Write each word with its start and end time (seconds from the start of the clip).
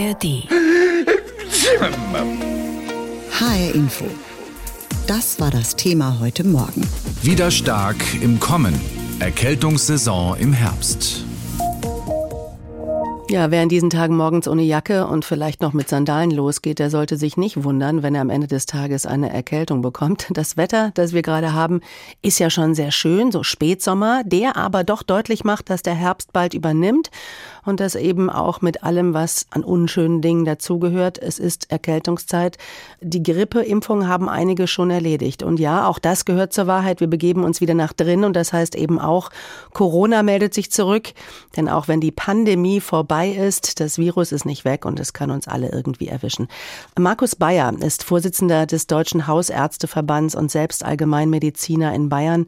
ARD. 0.00 0.48
HR 3.38 3.74
Info. 3.74 4.06
Das 5.06 5.38
war 5.40 5.50
das 5.50 5.76
Thema 5.76 6.18
heute 6.20 6.42
Morgen. 6.44 6.88
Wieder 7.22 7.50
stark 7.50 7.96
im 8.22 8.40
Kommen. 8.40 8.80
Erkältungssaison 9.18 10.38
im 10.38 10.54
Herbst. 10.54 11.26
Ja, 13.30 13.52
wer 13.52 13.62
in 13.62 13.68
diesen 13.68 13.90
Tagen 13.90 14.16
morgens 14.16 14.48
ohne 14.48 14.62
Jacke 14.62 15.06
und 15.06 15.24
vielleicht 15.24 15.62
noch 15.62 15.72
mit 15.72 15.88
Sandalen 15.88 16.32
losgeht, 16.32 16.80
der 16.80 16.90
sollte 16.90 17.16
sich 17.16 17.36
nicht 17.36 17.62
wundern, 17.62 18.02
wenn 18.02 18.16
er 18.16 18.22
am 18.22 18.28
Ende 18.28 18.48
des 18.48 18.66
Tages 18.66 19.06
eine 19.06 19.32
Erkältung 19.32 19.82
bekommt. 19.82 20.26
Das 20.30 20.56
Wetter, 20.56 20.90
das 20.94 21.12
wir 21.12 21.22
gerade 21.22 21.52
haben, 21.52 21.80
ist 22.22 22.40
ja 22.40 22.50
schon 22.50 22.74
sehr 22.74 22.90
schön, 22.90 23.30
so 23.30 23.44
Spätsommer, 23.44 24.22
der 24.24 24.56
aber 24.56 24.82
doch 24.82 25.04
deutlich 25.04 25.44
macht, 25.44 25.70
dass 25.70 25.82
der 25.82 25.94
Herbst 25.94 26.32
bald 26.32 26.54
übernimmt 26.54 27.12
und 27.64 27.78
das 27.78 27.94
eben 27.94 28.30
auch 28.30 28.62
mit 28.62 28.82
allem, 28.82 29.14
was 29.14 29.46
an 29.50 29.62
unschönen 29.62 30.22
Dingen 30.22 30.44
dazugehört. 30.44 31.16
Es 31.16 31.38
ist 31.38 31.70
Erkältungszeit. 31.70 32.58
Die 33.00 33.22
Grippeimpfungen 33.22 34.08
haben 34.08 34.28
einige 34.28 34.66
schon 34.66 34.90
erledigt. 34.90 35.44
Und 35.44 35.60
ja, 35.60 35.86
auch 35.86 36.00
das 36.00 36.24
gehört 36.24 36.52
zur 36.52 36.66
Wahrheit. 36.66 36.98
Wir 36.98 37.06
begeben 37.06 37.44
uns 37.44 37.60
wieder 37.60 37.74
nach 37.74 37.92
drin 37.92 38.24
und 38.24 38.34
das 38.34 38.52
heißt 38.52 38.74
eben 38.74 38.98
auch, 38.98 39.30
Corona 39.72 40.24
meldet 40.24 40.52
sich 40.52 40.72
zurück. 40.72 41.12
Denn 41.56 41.68
auch 41.68 41.86
wenn 41.86 42.00
die 42.00 42.10
Pandemie 42.10 42.80
vorbei 42.80 43.19
vorbei 43.20 43.30
ist. 43.30 43.80
Das 43.80 43.98
Virus 43.98 44.32
ist 44.32 44.46
nicht 44.46 44.64
weg 44.64 44.84
und 44.84 44.98
es 44.98 45.12
kann 45.12 45.30
uns 45.30 45.46
alle 45.46 45.70
irgendwie 45.70 46.08
erwischen. 46.08 46.48
Markus 46.98 47.36
Bayer 47.36 47.72
ist 47.80 48.02
Vorsitzender 48.02 48.66
des 48.66 48.86
Deutschen 48.86 49.26
Hausärzteverbands 49.26 50.34
und 50.34 50.50
selbst 50.50 50.84
Allgemeinmediziner 50.84 51.94
in 51.94 52.08
Bayern. 52.08 52.46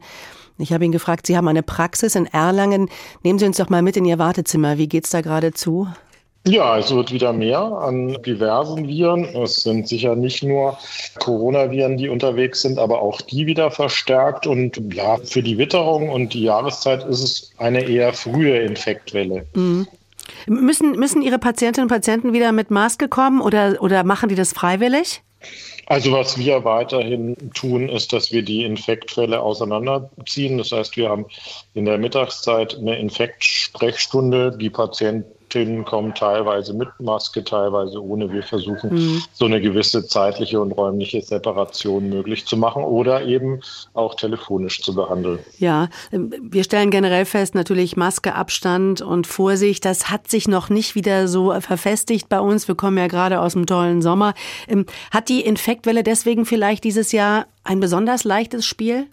Ich 0.57 0.73
habe 0.73 0.85
ihn 0.85 0.91
gefragt, 0.91 1.27
Sie 1.27 1.37
haben 1.37 1.47
eine 1.47 1.63
Praxis 1.63 2.15
in 2.15 2.25
Erlangen. 2.25 2.89
Nehmen 3.23 3.39
Sie 3.39 3.45
uns 3.45 3.57
doch 3.57 3.69
mal 3.69 3.81
mit 3.81 3.97
in 3.97 4.05
Ihr 4.05 4.19
Wartezimmer. 4.19 4.77
Wie 4.77 4.87
geht 4.87 5.05
es 5.05 5.11
da 5.11 5.21
gerade 5.21 5.53
zu? 5.53 5.87
Ja, 6.45 6.77
es 6.77 6.93
wird 6.93 7.13
wieder 7.13 7.31
mehr 7.31 7.59
an 7.59 8.17
diversen 8.25 8.87
Viren. 8.87 9.23
Es 9.23 9.63
sind 9.63 9.87
sicher 9.87 10.15
nicht 10.15 10.43
nur 10.43 10.77
Coronaviren, 11.19 11.97
die 11.97 12.09
unterwegs 12.09 12.63
sind, 12.63 12.79
aber 12.79 13.01
auch 13.01 13.21
die 13.21 13.45
wieder 13.45 13.71
verstärkt. 13.71 14.45
Und 14.45 14.93
ja, 14.93 15.17
für 15.17 15.41
die 15.41 15.57
Witterung 15.57 16.09
und 16.09 16.33
die 16.33 16.43
Jahreszeit 16.43 17.05
ist 17.05 17.23
es 17.23 17.51
eine 17.57 17.87
eher 17.87 18.11
frühe 18.11 18.57
Infektwelle. 18.57 19.45
Mhm. 19.53 19.87
Müssen, 20.47 20.91
müssen 20.91 21.21
Ihre 21.21 21.39
Patientinnen 21.39 21.85
und 21.85 21.93
Patienten 21.93 22.33
wieder 22.33 22.51
mit 22.51 22.71
Maske 22.71 23.07
kommen 23.07 23.41
oder, 23.41 23.81
oder 23.81 24.03
machen 24.03 24.29
die 24.29 24.35
das 24.35 24.53
freiwillig? 24.53 25.21
Also 25.85 26.13
was 26.13 26.37
wir 26.37 26.63
weiterhin 26.63 27.35
tun, 27.53 27.89
ist, 27.89 28.13
dass 28.13 28.31
wir 28.31 28.41
die 28.41 28.63
Infektfälle 28.63 29.41
auseinanderziehen. 29.41 30.57
Das 30.57 30.71
heißt, 30.71 30.95
wir 30.95 31.09
haben 31.09 31.25
in 31.73 31.85
der 31.85 31.97
Mittagszeit 31.97 32.77
eine 32.77 32.97
Infektsprechstunde. 32.97 34.57
Die 34.57 34.69
Patienten 34.69 35.29
Patientinnen 35.53 35.85
kommen 35.85 36.15
teilweise 36.15 36.73
mit 36.73 36.89
Maske, 36.99 37.43
teilweise 37.43 38.03
ohne. 38.03 38.31
Wir 38.31 38.41
versuchen, 38.41 38.93
mhm. 38.93 39.23
so 39.33 39.45
eine 39.45 39.61
gewisse 39.61 40.05
zeitliche 40.07 40.59
und 40.59 40.71
räumliche 40.71 41.21
Separation 41.21 42.09
möglich 42.09 42.45
zu 42.45 42.57
machen 42.57 42.83
oder 42.83 43.23
eben 43.23 43.61
auch 43.93 44.15
telefonisch 44.15 44.81
zu 44.81 44.95
behandeln. 44.95 45.39
Ja, 45.59 45.89
wir 46.11 46.63
stellen 46.63 46.89
generell 46.89 47.25
fest, 47.25 47.53
natürlich 47.53 47.95
Maske, 47.95 48.33
Abstand 48.33 49.01
und 49.01 49.27
Vorsicht, 49.27 49.85
das 49.85 50.09
hat 50.09 50.27
sich 50.27 50.47
noch 50.47 50.69
nicht 50.69 50.95
wieder 50.95 51.27
so 51.27 51.53
verfestigt 51.59 52.29
bei 52.29 52.39
uns. 52.39 52.67
Wir 52.67 52.75
kommen 52.75 52.97
ja 52.97 53.07
gerade 53.07 53.39
aus 53.39 53.53
dem 53.53 53.67
tollen 53.67 54.01
Sommer. 54.01 54.33
Ähm, 54.67 54.85
hat 55.11 55.29
die 55.29 55.41
Infektwelle 55.41 56.03
deswegen 56.03 56.45
vielleicht 56.45 56.83
dieses 56.83 57.11
Jahr 57.11 57.45
ein 57.63 57.79
besonders 57.79 58.23
leichtes 58.23 58.65
Spiel? 58.65 59.07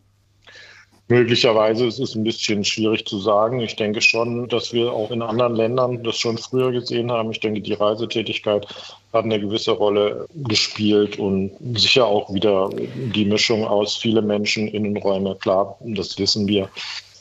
Möglicherweise 1.11 1.87
ist 1.87 1.99
es 1.99 2.15
ein 2.15 2.23
bisschen 2.23 2.65
schwierig 2.65 3.05
zu 3.05 3.19
sagen. 3.19 3.59
Ich 3.59 3.75
denke 3.75 4.01
schon, 4.01 4.47
dass 4.47 4.73
wir 4.73 4.93
auch 4.93 5.11
in 5.11 5.23
anderen 5.23 5.57
Ländern 5.57 6.05
das 6.05 6.17
schon 6.17 6.39
früher 6.39 6.71
gesehen 6.71 7.11
haben. 7.11 7.33
Ich 7.33 7.41
denke, 7.41 7.61
die 7.61 7.73
Reisetätigkeit 7.73 8.65
hat 9.13 9.25
eine 9.25 9.41
gewisse 9.41 9.73
Rolle 9.73 10.29
gespielt 10.33 11.19
und 11.19 11.51
sicher 11.75 12.07
auch 12.07 12.33
wieder 12.33 12.71
die 13.13 13.25
Mischung 13.25 13.67
aus 13.67 13.97
viele 13.97 14.23
Menschen, 14.23 14.69
Innenräume. 14.69 15.35
Klar, 15.35 15.77
das 15.81 16.17
wissen 16.17 16.47
wir 16.47 16.69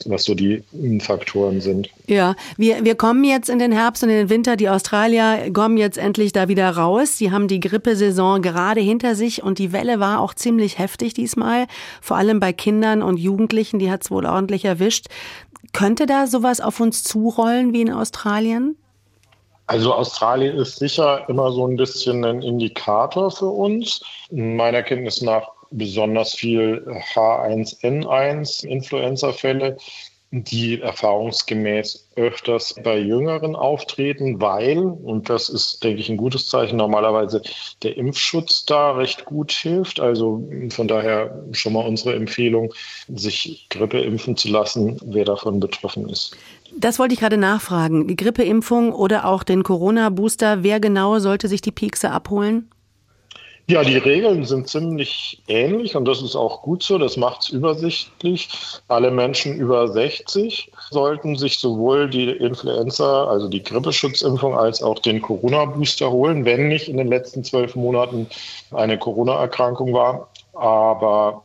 was 0.07 0.23
so 0.23 0.35
die 0.35 0.63
Faktoren 1.01 1.61
sind. 1.61 1.89
Ja, 2.07 2.35
wir, 2.57 2.83
wir 2.85 2.95
kommen 2.95 3.23
jetzt 3.23 3.49
in 3.49 3.59
den 3.59 3.71
Herbst 3.71 4.03
und 4.03 4.09
in 4.09 4.17
den 4.17 4.29
Winter. 4.29 4.55
Die 4.55 4.69
Australier 4.69 5.51
kommen 5.53 5.77
jetzt 5.77 5.97
endlich 5.97 6.31
da 6.31 6.47
wieder 6.47 6.69
raus. 6.69 7.17
Sie 7.17 7.31
haben 7.31 7.47
die 7.47 7.59
Grippesaison 7.59 8.41
gerade 8.41 8.81
hinter 8.81 9.15
sich 9.15 9.43
und 9.43 9.59
die 9.59 9.71
Welle 9.71 9.99
war 9.99 10.21
auch 10.21 10.33
ziemlich 10.33 10.79
heftig 10.79 11.13
diesmal. 11.13 11.67
Vor 12.01 12.17
allem 12.17 12.39
bei 12.39 12.53
Kindern 12.53 13.01
und 13.01 13.17
Jugendlichen, 13.17 13.79
die 13.79 13.91
hat 13.91 14.03
es 14.03 14.11
wohl 14.11 14.25
ordentlich 14.25 14.65
erwischt. 14.65 15.07
Könnte 15.73 16.05
da 16.05 16.27
sowas 16.27 16.61
auf 16.61 16.79
uns 16.79 17.03
zurollen 17.03 17.73
wie 17.73 17.81
in 17.81 17.91
Australien? 17.91 18.75
Also 19.67 19.93
Australien 19.93 20.57
ist 20.57 20.79
sicher 20.79 21.29
immer 21.29 21.51
so 21.51 21.67
ein 21.67 21.75
bisschen 21.75 22.25
ein 22.25 22.41
Indikator 22.41 23.29
für 23.29 23.49
uns. 23.49 24.01
Meiner 24.31 24.81
Kenntnis 24.81 25.21
nach 25.21 25.47
besonders 25.72 26.34
viel 26.34 26.85
H1N1 27.13 28.66
Influenza-Fälle, 28.66 29.78
die 30.31 30.80
erfahrungsgemäß 30.80 32.07
öfters 32.16 32.75
bei 32.84 33.00
Jüngeren 33.00 33.56
auftreten, 33.56 34.40
weil, 34.40 34.78
und 34.78 35.28
das 35.28 35.50
ist, 35.50 35.84
denke 35.84 36.02
ich, 36.02 36.09
ein 36.09 36.18
gutes 36.18 36.47
Zeichen, 36.50 36.78
normalerweise 36.78 37.41
der 37.81 37.97
Impfschutz 37.97 38.63
da 38.66 38.91
recht 38.91 39.25
gut 39.25 39.52
hilft. 39.52 40.00
Also 40.00 40.47
von 40.69 40.88
daher 40.88 41.44
schon 41.52 41.74
mal 41.74 41.86
unsere 41.86 42.16
Empfehlung, 42.16 42.72
sich 43.07 43.66
Grippe 43.69 44.01
impfen 44.01 44.38
zu 44.38 44.50
lassen, 44.50 44.97
wer 45.03 45.25
davon 45.25 45.59
betroffen 45.59 46.07
ist. 46.09 46.36
Das 46.78 47.00
wollte 47.00 47.16
ich 47.16 47.19
gerade 47.19 47.38
nachfragen. 47.38 48.07
Die 48.07 48.16
Grippeimpfung 48.16 48.94
oder 48.94 49.25
auch 49.25 49.44
den 49.44 49.63
Corona-Booster, 49.63 50.62
wer 50.62 50.80
genau 50.80 51.18
sollte 51.18 51.47
sich 51.47 51.62
die 51.62 51.72
Piekse 51.72 52.12
abholen? 52.12 52.69
Ja, 53.69 53.84
die 53.84 53.97
Regeln 53.97 54.46
sind 54.46 54.68
ziemlich 54.68 55.44
ähnlich 55.47 55.96
und 55.96 56.06
das 56.06 56.24
ist 56.24 56.35
auch 56.35 56.63
gut 56.63 56.81
so. 56.81 56.97
Das 56.97 57.18
macht 57.18 57.41
es 57.41 57.50
übersichtlich. 57.50 58.50
Alle 58.88 59.12
Menschen 59.12 59.56
über 59.57 59.88
60 59.88 60.72
sollten 60.90 61.35
sich 61.35 61.59
sowohl 61.59 62.09
die 62.09 62.31
Influenza, 62.31 63.25
also 63.25 63.47
die 63.47 63.62
Grippeschutzimpfung, 63.62 64.57
als 64.57 64.81
auch 64.81 64.97
den 64.97 65.22
Corona-Booster 65.22 66.09
holen, 66.09 66.46
wenn 66.46 66.68
nicht 66.68 66.90
in 66.90 66.97
den 66.97 67.09
letzten 67.09 67.44
zwölf 67.44 67.75
Monaten 67.75 68.25
eine 68.72 68.97
Corona-Erkrankung 68.97 69.94
war. 69.94 70.28
Aber 70.53 71.43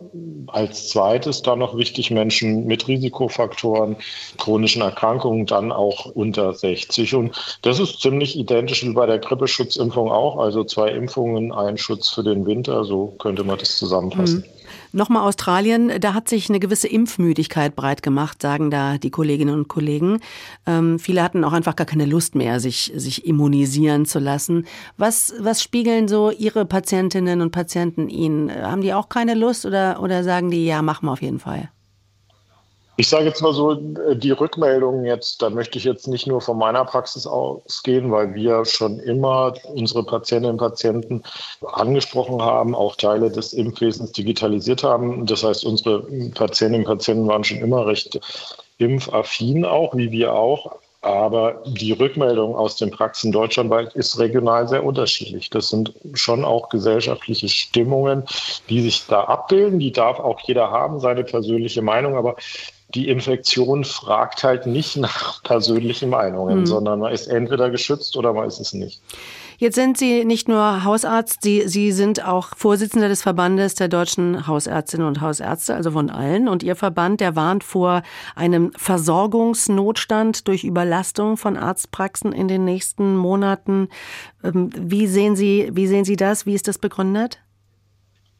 als 0.49 0.89
zweites 0.89 1.43
dann 1.43 1.61
noch 1.61 1.77
wichtig 1.77 2.11
Menschen 2.11 2.67
mit 2.67 2.89
Risikofaktoren, 2.89 3.97
chronischen 4.39 4.83
Erkrankungen, 4.83 5.47
dann 5.47 5.73
auch 5.73 6.07
unter 6.07 6.53
60. 6.53 7.15
Und 7.15 7.59
das 7.63 7.79
ist 7.79 8.01
ziemlich 8.01 8.37
identisch 8.37 8.85
wie 8.85 8.93
bei 8.93 9.07
der 9.07 9.19
Grippeschutzimpfung 9.19 10.11
auch. 10.11 10.39
Also 10.39 10.65
zwei 10.65 10.91
Impfungen, 10.91 11.53
ein 11.53 11.79
Schutz 11.79 12.09
für 12.09 12.25
den 12.25 12.47
Winter. 12.47 12.85
So 12.85 13.15
könnte 13.19 13.45
man 13.45 13.59
das 13.59 13.77
zusammenfassen. 13.77 14.39
Mhm. 14.39 14.64
Nochmal 14.93 15.23
Australien, 15.23 15.93
da 16.01 16.15
hat 16.15 16.29
sich 16.29 16.49
eine 16.49 16.61
gewisse 16.61 16.89
Impfmüdigkeit 16.89 17.75
breit 17.75 18.03
gemacht, 18.03 18.43
sagen 18.43 18.71
da 18.71 18.99
die 18.99 19.11
Kolleginnen 19.11 19.55
und 19.55 19.69
Kollegen. 19.69 20.21
Ähm, 20.67 20.99
viele 20.99 21.23
hatten 21.23 21.45
auch 21.45 21.53
einfach 21.53 21.77
gar 21.77 21.87
keine 21.87 22.07
Lust 22.07 22.35
mehr, 22.35 22.61
sich, 22.61 22.93
sich 22.95 23.27
immunisieren 23.27 24.07
zu 24.07 24.19
lassen. 24.19 24.67
Was, 24.97 25.35
was 25.39 25.63
spiegeln 25.63 26.09
so 26.09 26.31
Ihre 26.31 26.65
Patientinnen 26.65 27.41
und 27.41 27.51
Patienten 27.51 28.09
Ihnen? 28.09 28.51
Haben 28.51 28.83
die 28.83 28.95
auch 28.95 29.09
keine 29.09 29.35
Lust 29.35 29.67
oder, 29.67 30.03
oder 30.03 30.25
sagen 30.25 30.51
die, 30.51 30.65
ja, 30.65 30.83
machen 30.83 31.07
wir 31.07 31.13
auf 31.13 31.23
jeden 31.23 31.39
Fall? 31.39 31.71
Ich 32.97 33.09
sage 33.09 33.25
jetzt 33.25 33.43
mal 33.43 33.53
so, 33.53 33.75
die 33.75 34.31
Rückmeldungen 34.31 35.05
jetzt, 35.05 35.43
da 35.43 35.51
möchte 35.51 35.79
ich 35.79 35.85
jetzt 35.85 36.07
nicht 36.07 36.29
nur 36.29 36.41
von 36.41 36.57
meiner 36.57 36.85
Praxis 36.85 37.27
ausgehen, 37.27 38.13
weil 38.13 38.35
wir 38.35 38.65
schon 38.65 39.01
immer 39.01 39.55
unsere 39.75 40.05
Patientinnen 40.05 40.53
und 40.53 40.59
Patienten 40.59 41.23
angesprochen 41.73 42.41
haben, 42.41 42.75
auch 42.77 42.95
Teile 42.95 43.31
des 43.31 43.53
Impfwesens 43.53 44.13
digitalisiert 44.13 44.85
haben. 44.85 45.27
Das 45.27 45.43
heißt, 45.43 45.65
unsere 45.65 46.03
Patientinnen 46.35 46.87
und 46.87 46.97
Patienten 46.97 47.27
waren 47.27 47.43
schon 47.43 47.59
immer 47.59 47.85
recht 47.85 48.21
impfaffin 48.79 49.65
auch, 49.65 49.97
wie 49.97 50.13
wir 50.13 50.33
auch. 50.33 50.77
Aber 51.05 51.63
die 51.67 51.93
Rückmeldung 51.93 52.57
aus 52.57 52.77
den 52.77 52.91
Praxen 52.91 53.31
deutschlandweit 53.31 53.95
ist 53.95 54.19
regional 54.19 54.67
sehr 54.69 54.83
unterschiedlich. 54.83 55.51
Das 55.51 55.69
sind 55.69 55.93
schon 56.15 56.47
auch 56.47 56.71
gesellschaftliche 56.71 57.51
Stimmungen, 57.51 58.25
die 58.71 58.81
sich 58.81 59.07
da 59.07 59.25
abbilden. 59.25 59.81
Die 59.81 59.93
darf 59.93 60.19
auch 60.19 60.41
jeder 60.41 60.71
haben, 60.71 61.01
seine 61.01 61.23
persönliche 61.23 61.83
Meinung. 61.83 62.17
Aber 62.17 62.37
die 62.95 63.09
Infektion 63.09 63.85
fragt 63.85 64.45
halt 64.45 64.67
nicht 64.67 64.97
nach 64.97 65.43
persönlichen 65.45 66.11
Meinungen, 66.11 66.61
mhm. 66.61 66.67
sondern 66.67 67.01
man 67.01 67.13
ist 67.13 67.27
entweder 67.27 67.71
geschützt 67.71 68.17
oder 68.17 68.33
man 68.33 68.47
ist 68.47 68.61
es 68.61 68.73
nicht. 68.73 69.03
Jetzt 69.57 69.77
sind 69.77 69.97
Sie 69.97 70.25
nicht 70.25 70.49
nur 70.49 70.85
Hausarzt, 70.85 71.43
Sie, 71.43 71.69
Sie 71.69 71.93
sind 71.93 72.25
auch 72.27 72.57
Vorsitzender 72.57 73.09
des 73.09 73.23
Verbandes 73.23 73.75
der 73.77 73.89
deutschen 73.89 74.47
Hausärztinnen 74.47 75.07
und 75.07 75.21
Hausärzte, 75.21 75.75
also 75.75 75.93
von 75.93 76.11
allen. 76.11 76.49
Und 76.49 76.63
Ihr 76.63 76.75
Verband, 76.75 77.21
der 77.21 77.37
warnt 77.37 77.63
vor 77.63 78.03
einem 78.35 78.73
Versorgungsnotstand 78.77 80.49
durch 80.49 80.65
Überlastung 80.65 81.37
von 81.37 81.57
Arztpraxen 81.57 82.33
in 82.33 82.49
den 82.49 82.65
nächsten 82.65 83.17
Monaten. 83.17 83.89
Ähm, 84.43 84.71
wie 84.77 85.07
sehen 85.07 85.37
Sie, 85.37 85.71
wie 85.73 85.87
sehen 85.87 86.05
Sie 86.05 86.17
das? 86.17 86.47
Wie 86.47 86.55
ist 86.55 86.67
das 86.67 86.79
begründet? 86.79 87.39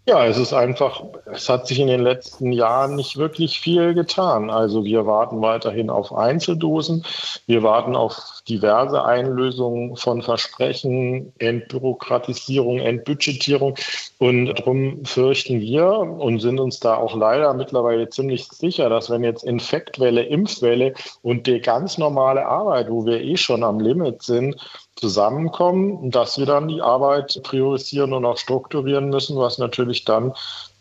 Ja, 0.07 0.27
es 0.27 0.37
ist 0.37 0.53
einfach, 0.53 1.03
es 1.33 1.49
hat 1.49 1.67
sich 1.67 1.79
in 1.79 1.87
den 1.87 2.03
letzten 2.03 2.53
Jahren 2.53 2.95
nicht 2.95 3.17
wirklich 3.17 3.59
viel 3.59 3.95
getan. 3.95 4.51
Also 4.51 4.85
wir 4.85 5.07
warten 5.07 5.41
weiterhin 5.41 5.89
auf 5.89 6.15
Einzeldosen. 6.15 7.07
Wir 7.47 7.63
warten 7.63 7.97
auf 7.97 8.34
diverse 8.49 9.05
Einlösungen 9.05 9.97
von 9.97 10.23
Versprechen, 10.23 11.33
Entbürokratisierung, 11.39 12.79
Entbudgetierung. 12.79 13.77
Und 14.19 14.47
darum 14.47 15.05
fürchten 15.05 15.61
wir 15.61 15.87
und 15.87 16.41
sind 16.41 16.61
uns 16.61 16.81
da 16.81 16.97
auch 16.97 17.17
leider 17.17 17.55
mittlerweile 17.55 18.09
ziemlich 18.09 18.47
sicher, 18.49 18.89
dass 18.89 19.11
wenn 19.11 19.25
jetzt 19.25 19.45
Infektwelle, 19.45 20.23
Impfwelle 20.23 20.95
und 21.23 21.47
die 21.47 21.61
ganz 21.61 21.99
normale 21.99 22.47
Arbeit, 22.47 22.91
wo 22.91 23.07
wir 23.07 23.21
eh 23.21 23.37
schon 23.37 23.63
am 23.65 23.81
Limit 23.81 24.23
sind, 24.23 24.57
zusammenkommen, 24.97 26.11
dass 26.11 26.39
wir 26.39 26.47
dann 26.47 26.69
die 26.69 26.81
Arbeit 26.81 27.41
priorisieren 27.43 28.13
und 28.13 28.25
auch 28.25 28.39
strukturieren 28.39 29.09
müssen, 29.11 29.37
was 29.37 29.59
natürlich 29.59 30.05
dann 30.05 30.33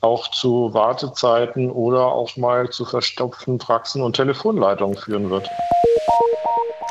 auch 0.02 0.30
zu 0.32 0.74
Wartezeiten 0.74 1.72
oder 1.72 2.08
auch 2.08 2.36
mal 2.38 2.70
zu 2.70 2.86
verstopften 2.86 3.58
Praxen 3.58 4.02
und 4.02 4.16
Telefonleitungen 4.16 4.98
führen 4.98 5.30
wird. 5.30 5.50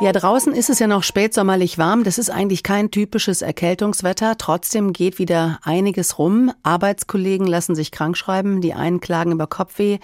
Ja, 0.00 0.10
draußen 0.10 0.52
ist 0.52 0.68
es 0.68 0.78
ja 0.78 0.86
noch 0.86 1.02
spätsommerlich 1.02 1.78
warm. 1.78 2.02
Das 2.02 2.18
ist 2.18 2.30
eigentlich 2.30 2.62
kein 2.62 2.90
typisches 2.90 3.40
Erkältungswetter. 3.40 4.36
Trotzdem 4.36 4.92
geht 4.92 5.18
wieder 5.18 5.60
einiges 5.62 6.18
rum. 6.18 6.50
Arbeitskollegen 6.62 7.46
lassen 7.46 7.74
sich 7.74 7.92
krank 7.92 8.16
schreiben. 8.16 8.60
Die 8.60 8.74
einen 8.74 9.00
klagen 9.00 9.32
über 9.32 9.46
Kopfweh, 9.46 9.98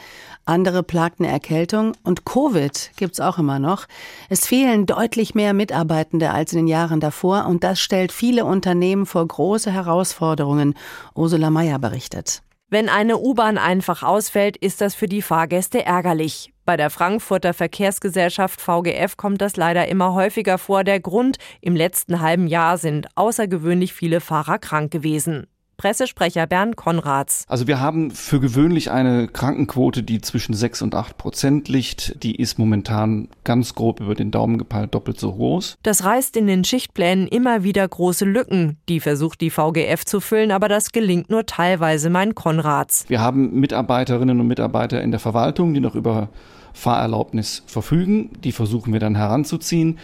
andere 0.45 0.83
plagt 0.83 1.21
eine 1.21 1.29
Erkältung. 1.29 1.97
Und 2.05 2.25
Covid 2.25 2.93
gibt's 2.97 3.19
auch 3.19 3.39
immer 3.39 3.59
noch. 3.59 3.87
Es 4.29 4.47
fehlen 4.47 4.87
deutlich 4.87 5.35
mehr 5.35 5.53
Mitarbeitende 5.53 6.31
als 6.31 6.53
in 6.53 6.59
den 6.59 6.69
Jahren 6.69 7.01
davor. 7.01 7.47
Und 7.47 7.65
das 7.65 7.81
stellt 7.81 8.13
viele 8.13 8.45
Unternehmen 8.45 9.05
vor 9.05 9.27
große 9.27 9.73
Herausforderungen. 9.73 10.75
Ursula 11.15 11.51
Mayer 11.51 11.79
berichtet. 11.79 12.43
Wenn 12.71 12.91
eine 12.91 13.17
U-Bahn 13.17 13.57
einfach 13.57 14.03
ausfällt, 14.03 14.59
ist 14.59 14.83
das 14.83 14.95
für 14.95 15.07
die 15.07 15.23
Fahrgäste 15.23 15.87
ärgerlich. 15.87 16.53
Bei 16.67 16.77
der 16.77 16.91
Frankfurter 16.91 17.55
Verkehrsgesellschaft 17.55 18.61
VGF 18.61 19.17
kommt 19.17 19.41
das 19.41 19.57
leider 19.57 19.89
immer 19.89 20.13
häufiger 20.13 20.59
vor. 20.59 20.85
Der 20.85 21.01
Grund, 21.01 21.39
im 21.63 21.75
letzten 21.75 22.21
halben 22.21 22.47
Jahr 22.47 22.77
sind 22.77 23.09
außergewöhnlich 23.15 23.95
viele 23.95 24.21
Fahrer 24.21 24.59
krank 24.59 24.91
gewesen. 24.91 25.47
Pressesprecher 25.79 26.49
Bernd 26.49 26.75
Konrads. 26.75 27.45
Also 27.47 27.69
wir 27.69 27.79
haben 27.79 28.11
für 28.11 28.41
gewöhnlich 28.41 28.91
eine 28.91 29.29
Krankenquote, 29.29 30.03
die 30.03 30.21
zwischen 30.21 30.53
6 30.53 30.83
und 30.83 30.97
8 30.97 31.17
Prozent 31.17 31.69
liegt. 31.69 32.21
Die 32.25 32.35
ist 32.35 32.59
momentan 32.59 33.29
ganz 33.45 33.77
grob 33.77 34.01
über 34.01 34.17
den 34.17 34.33
Daumen 34.33 34.59
gepeilt 34.59 34.93
doppelt 34.93 35.21
so 35.21 35.33
groß. 35.33 35.79
Das 35.85 36.03
reißt 36.03 36.37
in 36.37 36.49
den 36.49 36.65
Schichtplänen 36.65 37.29
immer 37.29 37.63
wieder 37.63 37.87
große 37.87 38.25
Lücken. 38.25 38.77
Die 38.89 38.99
versucht 38.99 39.41
die 39.41 39.51
VGF 39.51 40.05
zu 40.05 40.21
füllen, 40.21 40.51
aber 40.51 40.69
das 40.69 40.91
gelingt 40.91 41.31
nur 41.31 41.47
teilweise, 41.47 42.11
mein 42.11 42.35
Konrads. 42.35 43.05
Wir 43.07 43.21
haben 43.21 43.61
Mitarbeiterinnen 43.61 44.41
und 44.41 44.49
Mitarbeiter 44.49 45.01
in 45.01 45.13
der 45.13 45.21
Verwaltung, 45.21 45.75
die 45.75 45.81
noch 45.81 45.95
über 45.95 46.29
Fahrerlaubnis 46.73 47.63
verfügen. 47.67 48.31
Die 48.43 48.51
versuchen 48.51 48.93
wir 48.93 49.01
dann 49.01 49.15
heranzuziehen. 49.15 49.99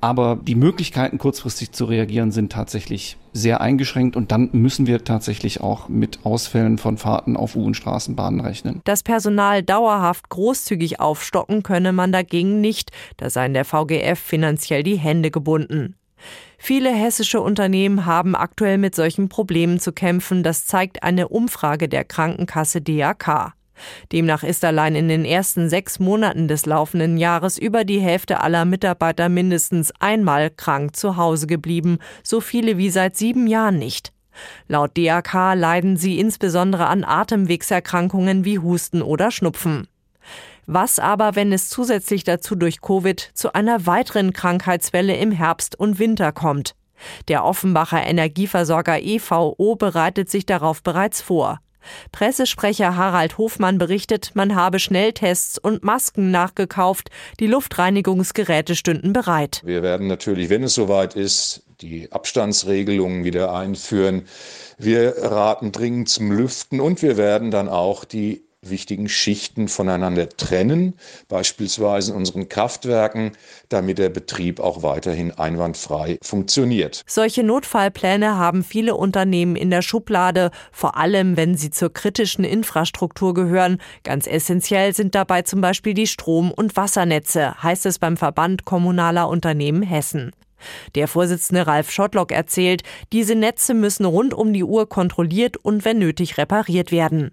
Aber 0.00 0.38
die 0.40 0.54
Möglichkeiten, 0.54 1.18
kurzfristig 1.18 1.72
zu 1.72 1.84
reagieren, 1.84 2.30
sind 2.30 2.52
tatsächlich 2.52 3.16
sehr 3.32 3.60
eingeschränkt 3.60 4.16
und 4.16 4.32
dann 4.32 4.50
müssen 4.52 4.86
wir 4.86 5.04
tatsächlich 5.04 5.60
auch 5.60 5.88
mit 5.88 6.20
Ausfällen 6.24 6.78
von 6.78 6.98
Fahrten 6.98 7.36
auf 7.36 7.56
U- 7.56 7.64
und 7.64 7.74
Straßenbahnen 7.74 8.40
rechnen. 8.40 8.80
Das 8.84 9.02
Personal 9.02 9.62
dauerhaft 9.62 10.28
großzügig 10.28 11.00
aufstocken 11.00 11.62
könne 11.62 11.92
man 11.92 12.12
dagegen 12.12 12.60
nicht, 12.60 12.90
da 13.16 13.30
seien 13.30 13.54
der 13.54 13.64
VGF 13.64 14.18
finanziell 14.18 14.82
die 14.82 14.96
Hände 14.96 15.30
gebunden. 15.30 15.96
Viele 16.58 16.90
hessische 16.90 17.40
Unternehmen 17.40 18.04
haben 18.04 18.34
aktuell 18.34 18.78
mit 18.78 18.94
solchen 18.94 19.28
Problemen 19.28 19.78
zu 19.78 19.92
kämpfen, 19.92 20.42
das 20.42 20.66
zeigt 20.66 21.04
eine 21.04 21.28
Umfrage 21.28 21.88
der 21.88 22.04
Krankenkasse 22.04 22.80
DAK. 22.80 23.54
Demnach 24.12 24.42
ist 24.42 24.64
allein 24.64 24.94
in 24.94 25.08
den 25.08 25.24
ersten 25.24 25.68
sechs 25.68 25.98
Monaten 25.98 26.48
des 26.48 26.66
laufenden 26.66 27.18
Jahres 27.18 27.58
über 27.58 27.84
die 27.84 28.00
Hälfte 28.00 28.40
aller 28.40 28.64
Mitarbeiter 28.64 29.28
mindestens 29.28 29.92
einmal 30.00 30.50
krank 30.50 30.96
zu 30.96 31.16
Hause 31.16 31.46
geblieben, 31.46 31.98
so 32.22 32.40
viele 32.40 32.78
wie 32.78 32.90
seit 32.90 33.16
sieben 33.16 33.46
Jahren 33.46 33.78
nicht. 33.78 34.12
Laut 34.68 34.96
DAK 34.96 35.54
leiden 35.54 35.96
sie 35.96 36.18
insbesondere 36.18 36.86
an 36.86 37.04
Atemwegserkrankungen 37.04 38.44
wie 38.44 38.58
Husten 38.58 39.02
oder 39.02 39.30
Schnupfen. 39.30 39.88
Was 40.66 40.98
aber, 40.98 41.34
wenn 41.34 41.52
es 41.52 41.70
zusätzlich 41.70 42.24
dazu 42.24 42.54
durch 42.54 42.82
Covid 42.82 43.30
zu 43.32 43.54
einer 43.54 43.86
weiteren 43.86 44.34
Krankheitswelle 44.34 45.16
im 45.16 45.32
Herbst 45.32 45.78
und 45.78 45.98
Winter 45.98 46.30
kommt? 46.30 46.74
Der 47.28 47.44
Offenbacher 47.44 48.04
Energieversorger 48.04 49.00
EVO 49.00 49.76
bereitet 49.76 50.28
sich 50.28 50.46
darauf 50.46 50.82
bereits 50.82 51.22
vor. 51.22 51.60
Pressesprecher 52.12 52.96
Harald 52.96 53.38
Hofmann 53.38 53.78
berichtet, 53.78 54.32
man 54.34 54.54
habe 54.54 54.78
Schnelltests 54.78 55.58
und 55.58 55.82
Masken 55.84 56.30
nachgekauft. 56.30 57.10
Die 57.40 57.46
Luftreinigungsgeräte 57.46 58.74
stünden 58.76 59.12
bereit. 59.12 59.62
Wir 59.64 59.82
werden 59.82 60.06
natürlich, 60.06 60.50
wenn 60.50 60.62
es 60.62 60.74
soweit 60.74 61.14
ist, 61.14 61.62
die 61.80 62.10
Abstandsregelungen 62.10 63.24
wieder 63.24 63.54
einführen. 63.54 64.24
Wir 64.78 65.14
raten 65.18 65.72
dringend 65.72 66.08
zum 66.08 66.32
Lüften 66.32 66.80
und 66.80 67.02
wir 67.02 67.16
werden 67.16 67.50
dann 67.50 67.68
auch 67.68 68.04
die 68.04 68.47
wichtigen 68.70 69.08
Schichten 69.08 69.68
voneinander 69.68 70.28
trennen, 70.28 70.94
beispielsweise 71.28 72.12
in 72.12 72.16
unseren 72.16 72.48
Kraftwerken, 72.48 73.32
damit 73.68 73.98
der 73.98 74.08
Betrieb 74.08 74.60
auch 74.60 74.82
weiterhin 74.82 75.32
einwandfrei 75.32 76.18
funktioniert. 76.22 77.02
Solche 77.06 77.42
Notfallpläne 77.42 78.36
haben 78.36 78.64
viele 78.64 78.94
Unternehmen 78.94 79.56
in 79.56 79.70
der 79.70 79.82
Schublade, 79.82 80.50
vor 80.72 80.96
allem 80.96 81.36
wenn 81.36 81.56
sie 81.56 81.70
zur 81.70 81.92
kritischen 81.92 82.44
Infrastruktur 82.44 83.34
gehören. 83.34 83.78
Ganz 84.04 84.26
essentiell 84.26 84.94
sind 84.94 85.14
dabei 85.14 85.42
zum 85.42 85.60
Beispiel 85.60 85.94
die 85.94 86.06
Strom- 86.06 86.52
und 86.52 86.76
Wassernetze, 86.76 87.62
heißt 87.62 87.86
es 87.86 87.98
beim 87.98 88.16
Verband 88.16 88.64
kommunaler 88.64 89.28
Unternehmen 89.28 89.82
Hessen. 89.82 90.32
Der 90.94 91.08
Vorsitzende 91.08 91.66
Ralf 91.66 91.90
Schottlock 91.90 92.32
erzählt, 92.32 92.82
diese 93.12 93.34
Netze 93.34 93.74
müssen 93.74 94.04
rund 94.04 94.34
um 94.34 94.52
die 94.52 94.64
Uhr 94.64 94.88
kontrolliert 94.88 95.56
und 95.56 95.84
wenn 95.84 95.98
nötig 95.98 96.38
repariert 96.38 96.90
werden. 96.92 97.30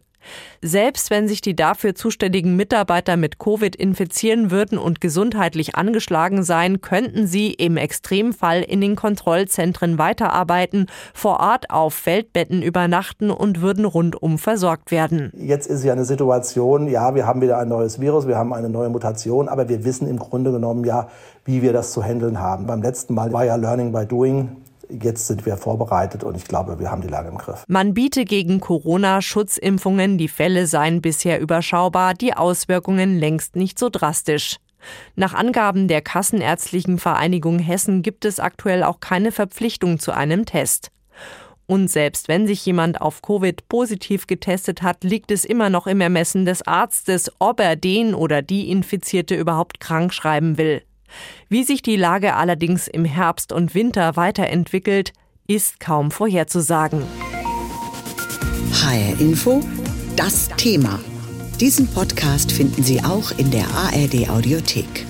Selbst 0.62 1.10
wenn 1.10 1.28
sich 1.28 1.42
die 1.42 1.56
dafür 1.56 1.96
zuständigen 1.96 2.56
Mitarbeiter 2.56 3.18
mit 3.18 3.40
Covid 3.40 3.76
infizieren 3.76 4.52
würden 4.52 4.78
und 4.78 5.02
gesundheitlich 5.02 5.76
angeschlagen 5.76 6.44
seien, 6.44 6.82
könnten 6.82 7.28
sie 7.28 7.52
im 7.54 7.78
Extremfall 7.78 8.62
in 8.62 8.82
den 8.82 8.96
Kontrollzentren 8.96 9.98
weiterarbeiten, 9.98 10.88
vor 11.14 11.40
Ort 11.40 11.70
auf 11.70 11.94
Feldbetten 11.94 12.62
übernachten 12.62 13.32
und 13.32 13.62
würden 13.62 13.86
rundum 13.86 14.38
versorgt 14.38 14.92
werden. 14.92 15.32
Jetzt 15.36 15.68
ist 15.68 15.84
ja 15.84 15.94
eine 15.94 16.06
Situation, 16.06 16.88
ja, 16.88 17.16
wir 17.16 17.26
haben 17.26 17.42
wieder 17.42 17.58
ein 17.58 17.68
neues 17.68 18.00
Virus, 18.00 18.28
wir 18.28 18.38
haben 18.38 18.54
eine 18.54 18.70
neue 18.70 18.90
Mutation, 18.90 19.48
aber 19.48 19.70
wir 19.70 19.86
wissen 19.86 20.08
im 20.08 20.20
Grunde 20.20 20.52
genommen 20.52 20.84
ja, 20.84 21.10
wie 21.46 21.62
wir 21.62 21.74
das 21.74 21.94
zu 21.94 22.04
handeln 22.04 22.40
haben. 22.40 22.66
Beim 22.66 22.82
letzten 22.82 23.14
Mal 23.14 23.32
war 23.32 23.46
ja 23.46 23.56
Learning 23.56 23.92
by 23.92 24.06
Doing. 24.06 24.65
Jetzt 24.90 25.28
sind 25.28 25.46
wir 25.46 25.58
vorbereitet 25.58 26.24
und 26.24 26.36
ich 26.36 26.46
glaube, 26.46 26.80
wir 26.80 26.92
haben 26.92 27.02
die 27.02 27.08
Lage 27.08 27.30
im 27.30 27.38
Griff. 27.38 27.64
Man 27.68 27.94
biete 27.94 28.26
gegen 28.26 28.60
Corona 28.60 29.22
Schutzimpfungen, 29.22 30.18
die 30.18 30.28
Fälle 30.28 30.68
seien 30.68 31.02
bisher 31.02 31.40
überschaubar, 31.40 32.14
die 32.14 32.34
Auswirkungen 32.34 33.20
längst 33.20 33.56
nicht 33.56 33.80
so 33.80 33.90
drastisch. 33.90 34.58
Nach 35.16 35.34
Angaben 35.34 35.88
der 35.88 36.02
Kassenärztlichen 36.02 37.00
Vereinigung 37.00 37.60
Hessen 37.60 38.02
gibt 38.02 38.26
es 38.26 38.40
aktuell 38.40 38.84
auch 38.84 39.00
keine 39.00 39.32
Verpflichtung 39.32 40.00
zu 40.00 40.12
einem 40.12 40.46
Test. 40.46 40.92
Und 41.68 41.90
selbst 41.90 42.28
wenn 42.28 42.46
sich 42.46 42.64
jemand 42.66 43.02
auf 43.02 43.22
Covid 43.22 43.68
positiv 43.68 44.28
getestet 44.28 44.84
hat, 44.84 45.04
liegt 45.04 45.32
es 45.32 45.46
immer 45.46 45.70
noch 45.70 45.88
im 45.88 46.00
Ermessen 46.00 46.46
des 46.46 46.68
Arztes, 46.68 47.32
ob 47.40 47.60
er 47.60 47.76
den 47.76 48.14
oder 48.14 48.44
die 48.44 48.70
Infizierte 48.70 49.36
überhaupt 49.36 49.80
krank 49.80 50.14
schreiben 50.14 50.58
will. 50.60 50.84
Wie 51.50 51.64
sich 51.64 51.82
die 51.82 51.96
Lage 51.96 52.36
allerdings 52.36 52.88
im 52.88 53.06
Herbst 53.06 53.52
und 53.52 53.76
Winter 53.76 54.16
weiterentwickelt, 54.16 55.14
ist 55.48 55.80
kaum 55.80 56.12
vorherzusagen. 56.12 57.04
HR 58.74 59.20
Info, 59.20 59.62
das 60.16 60.50
Thema. 60.58 61.00
Diesen 61.60 61.88
Podcast 61.88 62.52
finden 62.52 62.84
Sie 62.84 63.02
auch 63.02 63.32
in 63.38 63.52
der 63.52 63.66
ARD 63.70 64.30
Audiothek. 64.30 65.06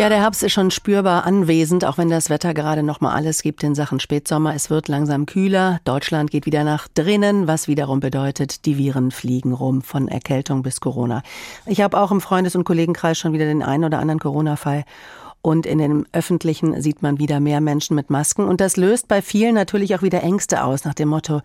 Ja, 0.00 0.08
der 0.08 0.22
Herbst 0.22 0.42
ist 0.42 0.54
schon 0.54 0.70
spürbar 0.70 1.26
anwesend, 1.26 1.84
auch 1.84 1.98
wenn 1.98 2.08
das 2.08 2.30
Wetter 2.30 2.54
gerade 2.54 2.82
noch 2.82 3.02
mal 3.02 3.14
alles 3.14 3.42
gibt 3.42 3.62
in 3.62 3.74
Sachen 3.74 4.00
Spätsommer. 4.00 4.54
Es 4.54 4.70
wird 4.70 4.88
langsam 4.88 5.26
kühler. 5.26 5.80
Deutschland 5.84 6.30
geht 6.30 6.46
wieder 6.46 6.64
nach 6.64 6.88
drinnen, 6.88 7.46
was 7.46 7.68
wiederum 7.68 8.00
bedeutet, 8.00 8.64
die 8.64 8.78
Viren 8.78 9.10
fliegen 9.10 9.52
rum 9.52 9.82
von 9.82 10.08
Erkältung 10.08 10.62
bis 10.62 10.80
Corona. 10.80 11.22
Ich 11.66 11.82
habe 11.82 12.00
auch 12.00 12.10
im 12.12 12.22
Freundes- 12.22 12.56
und 12.56 12.64
Kollegenkreis 12.64 13.18
schon 13.18 13.34
wieder 13.34 13.44
den 13.44 13.62
einen 13.62 13.84
oder 13.84 13.98
anderen 13.98 14.20
Corona-Fall 14.20 14.84
und 15.42 15.64
in 15.64 15.78
den 15.78 16.06
öffentlichen 16.12 16.80
sieht 16.82 17.02
man 17.02 17.18
wieder 17.18 17.40
mehr 17.40 17.60
Menschen 17.60 17.96
mit 17.96 18.10
Masken. 18.10 18.44
Und 18.44 18.60
das 18.60 18.76
löst 18.76 19.08
bei 19.08 19.22
vielen 19.22 19.54
natürlich 19.54 19.94
auch 19.94 20.02
wieder 20.02 20.22
Ängste 20.22 20.64
aus, 20.64 20.84
nach 20.84 20.92
dem 20.92 21.08
Motto, 21.08 21.40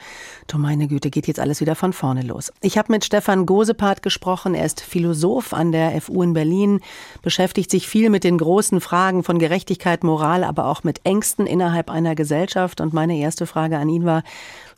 du 0.48 0.58
meine 0.58 0.88
Güte, 0.88 1.10
geht 1.10 1.28
jetzt 1.28 1.40
alles 1.40 1.62
wieder 1.62 1.76
von 1.76 1.94
vorne 1.94 2.22
los. 2.22 2.52
Ich 2.62 2.78
habe 2.78 2.92
mit 2.92 3.06
Stefan 3.06 3.46
Gosepart 3.46 4.02
gesprochen. 4.02 4.54
Er 4.54 4.66
ist 4.66 4.82
Philosoph 4.82 5.54
an 5.54 5.72
der 5.72 6.02
FU 6.02 6.22
in 6.24 6.34
Berlin, 6.34 6.82
beschäftigt 7.22 7.72
sich 7.72 7.88
viel 7.88 8.10
mit 8.10 8.26
den 8.26 8.38
großen 8.38 8.82
Fragen 8.82 9.24
von 9.24 9.40
Gerechtigkeit, 9.40 10.04
Moral, 10.04 10.44
aber 10.44 10.66
auch 10.66 10.84
mit 10.84 11.00
Ängsten 11.06 11.48
innerhalb 11.48 11.90
einer 11.90 12.16
Gesellschaft. 12.16 12.82
Und 12.82 12.94
meine 12.94 13.18
erste 13.18 13.48
Frage 13.48 13.78
an 13.78 13.88
ihn 13.88 14.04
war, 14.04 14.24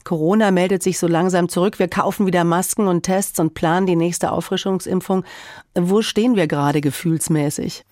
Corona 0.03 0.51
meldet 0.51 0.83
sich 0.83 0.99
so 0.99 1.07
langsam 1.07 1.49
zurück. 1.49 1.79
Wir 1.79 1.87
kaufen 1.87 2.27
wieder 2.27 2.43
Masken 2.43 2.87
und 2.87 3.01
Tests 3.01 3.39
und 3.39 3.55
planen 3.55 3.87
die 3.87 3.95
nächste 3.95 4.31
Auffrischungsimpfung. 4.31 5.25
Wo 5.73 6.03
stehen 6.03 6.35
wir 6.35 6.47
gerade 6.47 6.81
gefühlsmäßig? 6.81 7.83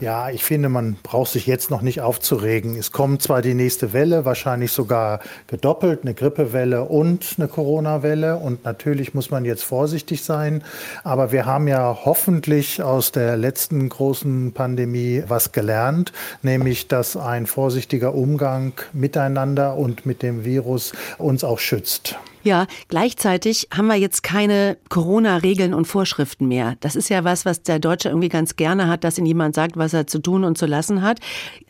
Ja, 0.00 0.28
ich 0.28 0.44
finde, 0.44 0.68
man 0.68 0.96
braucht 1.02 1.30
sich 1.30 1.46
jetzt 1.46 1.70
noch 1.70 1.80
nicht 1.80 2.00
aufzuregen. 2.00 2.76
Es 2.76 2.90
kommt 2.90 3.22
zwar 3.22 3.42
die 3.42 3.54
nächste 3.54 3.92
Welle, 3.92 4.24
wahrscheinlich 4.24 4.72
sogar 4.72 5.20
gedoppelt, 5.46 6.00
eine 6.02 6.14
Grippewelle 6.14 6.84
und 6.84 7.34
eine 7.38 7.46
Corona-Welle. 7.46 8.36
Und 8.36 8.64
natürlich 8.64 9.14
muss 9.14 9.30
man 9.30 9.44
jetzt 9.44 9.62
vorsichtig 9.62 10.24
sein. 10.24 10.64
Aber 11.04 11.30
wir 11.30 11.46
haben 11.46 11.68
ja 11.68 11.96
hoffentlich 12.04 12.82
aus 12.82 13.12
der 13.12 13.36
letzten 13.36 13.88
großen 13.88 14.52
Pandemie 14.52 15.22
was 15.28 15.52
gelernt, 15.52 16.12
nämlich, 16.42 16.88
dass 16.88 17.16
ein 17.16 17.46
vorsichtiger 17.46 18.14
Umgang 18.14 18.72
miteinander 18.92 19.76
und 19.76 20.06
mit 20.06 20.22
dem 20.22 20.44
Virus 20.44 20.92
uns 21.18 21.44
auch 21.44 21.60
schützt. 21.60 22.16
Ja, 22.44 22.66
gleichzeitig 22.88 23.68
haben 23.74 23.86
wir 23.86 23.96
jetzt 23.96 24.22
keine 24.22 24.76
Corona-Regeln 24.90 25.72
und 25.72 25.86
Vorschriften 25.86 26.46
mehr. 26.46 26.76
Das 26.80 26.94
ist 26.94 27.08
ja 27.08 27.24
was, 27.24 27.46
was 27.46 27.62
der 27.62 27.78
Deutsche 27.78 28.10
irgendwie 28.10 28.28
ganz 28.28 28.56
gerne 28.56 28.86
hat, 28.86 29.02
dass 29.02 29.16
ihm 29.16 29.24
jemand 29.24 29.54
sagt, 29.54 29.78
was 29.78 29.94
er 29.94 30.06
zu 30.06 30.18
tun 30.18 30.44
und 30.44 30.58
zu 30.58 30.66
lassen 30.66 31.00
hat. 31.00 31.20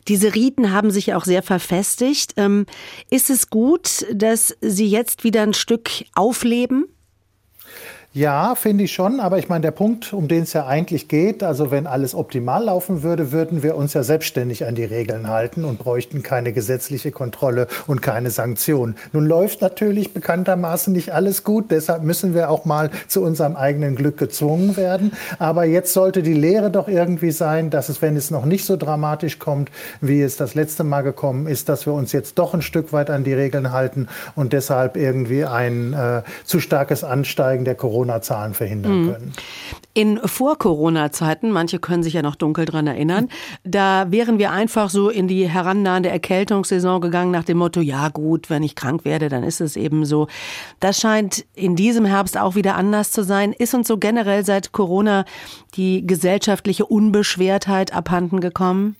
Diese 0.09 0.35
Riten 0.35 0.73
haben 0.73 0.91
sich 0.91 1.13
auch 1.13 1.23
sehr 1.23 1.43
verfestigt. 1.43 2.33
Ähm, 2.35 2.65
ist 3.09 3.29
es 3.29 3.49
gut, 3.49 4.05
dass 4.13 4.55
sie 4.59 4.87
jetzt 4.87 5.23
wieder 5.23 5.43
ein 5.43 5.53
Stück 5.53 5.89
aufleben? 6.13 6.85
Ja, 8.15 8.55
finde 8.55 8.85
ich 8.85 8.93
schon. 8.93 9.19
Aber 9.19 9.39
ich 9.39 9.49
meine, 9.49 9.63
der 9.63 9.71
Punkt, 9.71 10.13
um 10.13 10.29
den 10.29 10.43
es 10.43 10.53
ja 10.53 10.65
eigentlich 10.65 11.09
geht, 11.09 11.43
also 11.43 11.69
wenn 11.69 11.85
alles 11.85 12.15
optimal 12.15 12.63
laufen 12.63 13.03
würde, 13.03 13.33
würden 13.33 13.61
wir 13.61 13.75
uns 13.75 13.93
ja 13.93 14.03
selbstständig 14.03 14.65
an 14.65 14.73
die 14.73 14.85
Regeln 14.85 15.27
halten 15.27 15.65
und 15.65 15.79
bräuchten 15.79 16.23
keine 16.23 16.53
gesetzliche 16.53 17.11
Kontrolle 17.11 17.67
und 17.87 18.01
keine 18.01 18.31
Sanktionen. 18.31 18.95
Nun 19.11 19.25
läuft 19.25 19.61
natürlich 19.61 20.13
bekanntermaßen 20.13 20.93
nicht 20.93 21.13
alles 21.13 21.43
gut. 21.43 21.71
Deshalb 21.71 22.03
müssen 22.03 22.33
wir 22.33 22.49
auch 22.49 22.63
mal 22.63 22.89
zu 23.09 23.21
unserem 23.21 23.57
eigenen 23.57 23.97
Glück 23.97 24.17
gezwungen 24.17 24.77
werden. 24.77 25.11
Aber 25.37 25.65
jetzt 25.65 25.91
sollte 25.91 26.23
die 26.23 26.31
Lehre 26.31 26.71
doch 26.71 26.87
irgendwie 26.87 27.31
sein, 27.31 27.69
dass 27.69 27.89
es, 27.89 28.01
wenn 28.01 28.15
es 28.15 28.31
noch 28.31 28.45
nicht 28.45 28.63
so 28.63 28.77
dramatisch 28.77 29.39
kommt, 29.39 29.71
wie 29.99 30.21
es 30.21 30.37
das 30.37 30.55
letzte 30.55 30.85
Mal 30.85 31.01
gekommen 31.01 31.47
ist, 31.47 31.67
dass 31.67 31.85
wir 31.85 31.91
uns 31.91 32.13
jetzt 32.13 32.39
doch 32.39 32.53
ein 32.53 32.61
Stück 32.61 32.93
weit 32.93 33.09
an 33.09 33.25
die 33.25 33.33
Regeln 33.33 33.73
halten 33.73 34.07
und 34.35 34.53
deshalb 34.53 34.95
irgendwie 34.95 35.43
ein 35.43 35.91
äh, 35.91 36.21
zu 36.45 36.61
starkes 36.61 37.03
Ansteigen 37.03 37.65
der 37.65 37.75
Corona 37.75 38.04
Corona-Zahlen 38.05 38.53
verhindern 38.53 39.01
mhm. 39.01 39.11
können. 39.11 39.33
In 39.93 40.19
Vor-Corona-Zeiten, 40.19 41.51
manche 41.51 41.79
können 41.79 42.03
sich 42.03 42.13
ja 42.13 42.21
noch 42.21 42.35
dunkel 42.35 42.65
dran 42.65 42.87
erinnern, 42.87 43.29
da 43.63 44.11
wären 44.11 44.39
wir 44.39 44.51
einfach 44.51 44.89
so 44.89 45.09
in 45.09 45.27
die 45.27 45.47
herannahende 45.47 46.09
Erkältungssaison 46.09 47.01
gegangen 47.01 47.31
nach 47.31 47.43
dem 47.43 47.57
Motto, 47.57 47.79
ja 47.79 48.09
gut, 48.09 48.49
wenn 48.49 48.63
ich 48.63 48.75
krank 48.75 49.05
werde, 49.05 49.29
dann 49.29 49.43
ist 49.43 49.61
es 49.61 49.75
eben 49.75 50.05
so. 50.05 50.27
Das 50.79 50.99
scheint 50.99 51.45
in 51.55 51.75
diesem 51.75 52.05
Herbst 52.05 52.37
auch 52.37 52.55
wieder 52.55 52.75
anders 52.75 53.11
zu 53.11 53.23
sein. 53.23 53.53
Ist 53.53 53.73
uns 53.73 53.87
so 53.87 53.97
generell 53.97 54.45
seit 54.45 54.71
Corona 54.71 55.25
die 55.75 56.05
gesellschaftliche 56.05 56.85
Unbeschwertheit 56.85 57.93
abhanden 57.93 58.41
gekommen? 58.41 58.95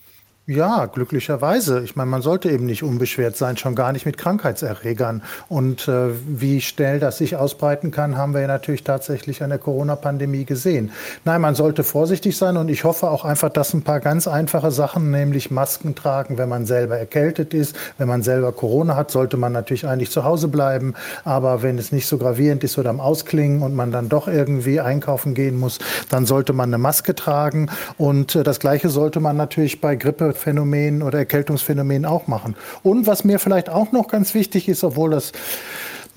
Ja, 0.48 0.86
glücklicherweise. 0.86 1.82
Ich 1.82 1.96
meine, 1.96 2.08
man 2.08 2.22
sollte 2.22 2.48
eben 2.48 2.66
nicht 2.66 2.84
unbeschwert 2.84 3.36
sein, 3.36 3.56
schon 3.56 3.74
gar 3.74 3.90
nicht 3.90 4.06
mit 4.06 4.16
Krankheitserregern. 4.16 5.24
Und 5.48 5.88
äh, 5.88 6.10
wie 6.24 6.60
schnell 6.60 7.00
das 7.00 7.18
sich 7.18 7.34
ausbreiten 7.34 7.90
kann, 7.90 8.16
haben 8.16 8.32
wir 8.32 8.42
ja 8.42 8.46
natürlich 8.46 8.84
tatsächlich 8.84 9.42
an 9.42 9.50
der 9.50 9.58
Corona-Pandemie 9.58 10.44
gesehen. 10.44 10.92
Nein, 11.24 11.40
man 11.40 11.56
sollte 11.56 11.82
vorsichtig 11.82 12.36
sein 12.36 12.56
und 12.58 12.68
ich 12.68 12.84
hoffe 12.84 13.10
auch 13.10 13.24
einfach, 13.24 13.48
dass 13.48 13.74
ein 13.74 13.82
paar 13.82 13.98
ganz 13.98 14.28
einfache 14.28 14.70
Sachen, 14.70 15.10
nämlich 15.10 15.50
Masken 15.50 15.96
tragen, 15.96 16.38
wenn 16.38 16.48
man 16.48 16.64
selber 16.64 16.96
erkältet 16.96 17.52
ist, 17.52 17.74
wenn 17.98 18.06
man 18.06 18.22
selber 18.22 18.52
Corona 18.52 18.94
hat, 18.94 19.10
sollte 19.10 19.36
man 19.36 19.50
natürlich 19.50 19.88
eigentlich 19.88 20.12
zu 20.12 20.22
Hause 20.22 20.46
bleiben. 20.46 20.94
Aber 21.24 21.64
wenn 21.64 21.76
es 21.76 21.90
nicht 21.90 22.06
so 22.06 22.18
gravierend 22.18 22.62
ist 22.62 22.78
oder 22.78 22.90
am 22.90 23.00
Ausklingen 23.00 23.62
und 23.62 23.74
man 23.74 23.90
dann 23.90 24.08
doch 24.08 24.28
irgendwie 24.28 24.78
einkaufen 24.78 25.34
gehen 25.34 25.58
muss, 25.58 25.80
dann 26.08 26.24
sollte 26.24 26.52
man 26.52 26.68
eine 26.68 26.78
Maske 26.78 27.16
tragen. 27.16 27.68
Und 27.98 28.36
äh, 28.36 28.44
das 28.44 28.60
Gleiche 28.60 28.90
sollte 28.90 29.18
man 29.18 29.36
natürlich 29.36 29.80
bei 29.80 29.96
Grippe 29.96 30.35
Phänomenen 30.36 31.02
oder 31.02 31.18
Erkältungsphänomenen 31.18 32.06
auch 32.06 32.26
machen. 32.26 32.56
Und 32.82 33.06
was 33.06 33.24
mir 33.24 33.38
vielleicht 33.38 33.68
auch 33.68 33.92
noch 33.92 34.08
ganz 34.08 34.34
wichtig 34.34 34.68
ist, 34.68 34.84
obwohl 34.84 35.10
das 35.10 35.32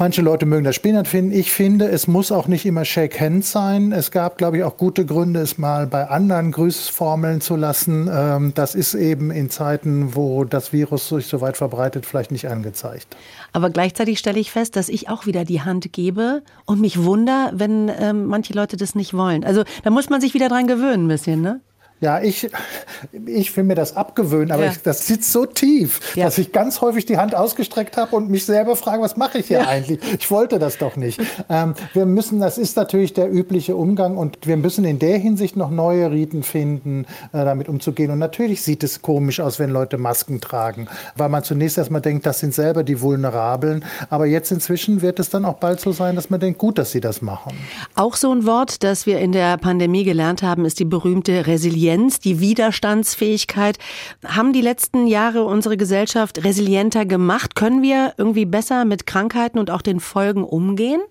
Manche 0.01 0.21
Leute 0.21 0.45
mögen 0.45 0.63
das 0.63 0.77
spinnert 0.77 1.09
finden. 1.09 1.33
Ich 1.33 1.51
finde, 1.51 1.89
es 1.89 2.07
muss 2.07 2.31
auch 2.31 2.47
nicht 2.47 2.65
immer 2.65 2.85
Shake 2.85 3.19
Hands 3.19 3.51
sein. 3.51 3.91
Es 3.91 4.11
gab, 4.11 4.38
glaube 4.38 4.55
ich, 4.55 4.63
auch 4.63 4.77
gute 4.77 5.05
Gründe, 5.05 5.41
es 5.41 5.57
mal 5.57 5.88
bei 5.88 6.07
anderen 6.07 6.53
Grüßformeln 6.53 7.41
zu 7.41 7.57
lassen. 7.57 8.09
Ähm, 8.09 8.53
das 8.55 8.75
ist 8.75 8.93
eben 8.93 9.29
in 9.29 9.49
Zeiten, 9.49 10.15
wo 10.15 10.45
das 10.45 10.71
Virus 10.71 11.09
sich 11.09 11.27
so 11.27 11.41
weit 11.41 11.57
verbreitet, 11.57 12.05
vielleicht 12.05 12.31
nicht 12.31 12.47
angezeigt. 12.47 13.07
Aber 13.51 13.69
gleichzeitig 13.71 14.19
stelle 14.19 14.39
ich 14.39 14.51
fest, 14.51 14.77
dass 14.77 14.88
ich 14.88 15.09
auch 15.09 15.25
wieder 15.25 15.43
die 15.43 15.63
Hand 15.63 15.91
gebe 15.91 16.43
und 16.65 16.79
mich 16.79 17.03
wunder, 17.03 17.51
wenn 17.53 17.91
ähm, 17.99 18.27
manche 18.27 18.53
Leute 18.53 18.77
das 18.77 18.95
nicht 18.95 19.13
wollen. 19.13 19.43
Also 19.43 19.65
da 19.83 19.89
muss 19.89 20.09
man 20.09 20.21
sich 20.21 20.33
wieder 20.33 20.47
dran 20.47 20.67
gewöhnen 20.67 21.07
ein 21.07 21.09
bisschen, 21.09 21.41
ne? 21.41 21.59
Ja, 22.01 22.22
ich, 22.22 22.50
ich 23.25 23.56
will 23.58 23.65
mir 23.65 23.75
das 23.75 23.98
abgewöhnen, 23.98 24.51
aber 24.51 24.65
ja. 24.65 24.72
ich, 24.72 24.82
das 24.82 25.06
sitzt 25.06 25.34
so 25.34 25.46
tief, 25.46 26.15
ja. 26.15 26.25
dass 26.25 26.38
ich 26.38 26.53
ganz 26.53 26.79
häufig 26.79 27.06
die 27.06 27.18
Hand 27.18 27.36
ausgestreckt 27.36 27.98
habe 27.98 28.15
und 28.15 28.29
mich 28.29 28.46
selber 28.46 28.77
frage, 28.77 29.01
was 29.01 29.18
mache 29.18 29.39
ich 29.39 29.48
hier 29.48 29.60
ja. 29.60 29.68
eigentlich? 29.68 30.00
Ich 30.18 30.32
wollte 30.32 30.60
das 30.60 30.77
doch 30.77 30.96
nicht. 30.96 31.20
Ähm, 31.50 31.74
wir 31.94 32.06
müssen, 32.06 32.39
das 32.39 32.58
ist 32.58 32.77
natürlich 32.77 33.13
der 33.13 33.29
übliche 33.29 33.75
Umgang 33.75 34.15
und 34.15 34.48
wir 34.48 34.56
müssen 34.56 34.86
in 34.86 34.98
der 35.00 35.18
Hinsicht 35.18 35.58
noch 35.58 35.72
neue 35.72 36.10
Riten 36.10 36.44
finden, 36.44 37.06
äh, 37.34 37.44
damit 37.44 37.68
umzugehen. 37.68 38.12
Und 38.12 38.20
natürlich 38.20 38.62
sieht 38.62 38.84
es 38.84 39.01
komisch 39.01 39.41
aus, 39.41 39.60
wenn 39.60 39.70
Leute 39.70 39.98
Masken 39.98 40.39
tragen, 40.39 40.88
weil 41.18 41.27
man 41.27 41.44
zunächst 41.44 41.77
erstmal 41.77 42.01
denkt, 42.01 42.25
das 42.25 42.39
sind 42.39 42.53
selber 42.53 42.84
die 42.84 43.01
Vulnerablen. 43.01 43.84
Aber 44.10 44.25
jetzt 44.25 44.51
inzwischen 44.51 45.01
wird 45.01 45.20
es 45.20 45.29
dann 45.29 45.44
auch 45.44 45.56
bald 45.56 45.82
so 45.82 45.91
sein, 45.91 46.15
dass 46.15 46.29
man 46.29 46.39
denkt, 46.39 46.60
gut, 46.60 46.77
dass 46.77 46.91
sie 46.91 47.01
das 47.01 47.22
machen. 47.22 47.58
Auch 47.96 48.15
so 48.15 48.32
ein 48.32 48.46
Wort, 48.46 48.84
das 48.86 49.06
wir 49.06 49.20
in 49.20 49.34
der 49.34 49.58
Pandemie 49.58 50.06
gelernt 50.06 50.44
haben, 50.44 50.63
ist 50.63 50.79
die 50.79 50.86
berühmte 50.86 51.46
Resilienz. 51.46 51.88
Resilienz, 51.89 52.19
die 52.19 52.39
Widerstandsfähigkeit. 52.39 53.79
Haben 54.25 54.53
die 54.53 54.62
letzten 54.62 55.08
Jahre 55.08 55.43
unsere 55.43 55.75
Gesellschaft 55.75 56.43
resilienter 56.43 57.05
gemacht? 57.05 57.55
Können 57.55 57.81
wir 57.81 58.13
irgendwie 58.17 58.46
besser 58.46 58.86
mit 58.86 59.08
Krankheiten 59.08 59.58
und 59.58 59.72
auch 59.72 59.81
den 59.81 60.00
Folgen 60.00 60.43
umgehen? 60.43 61.01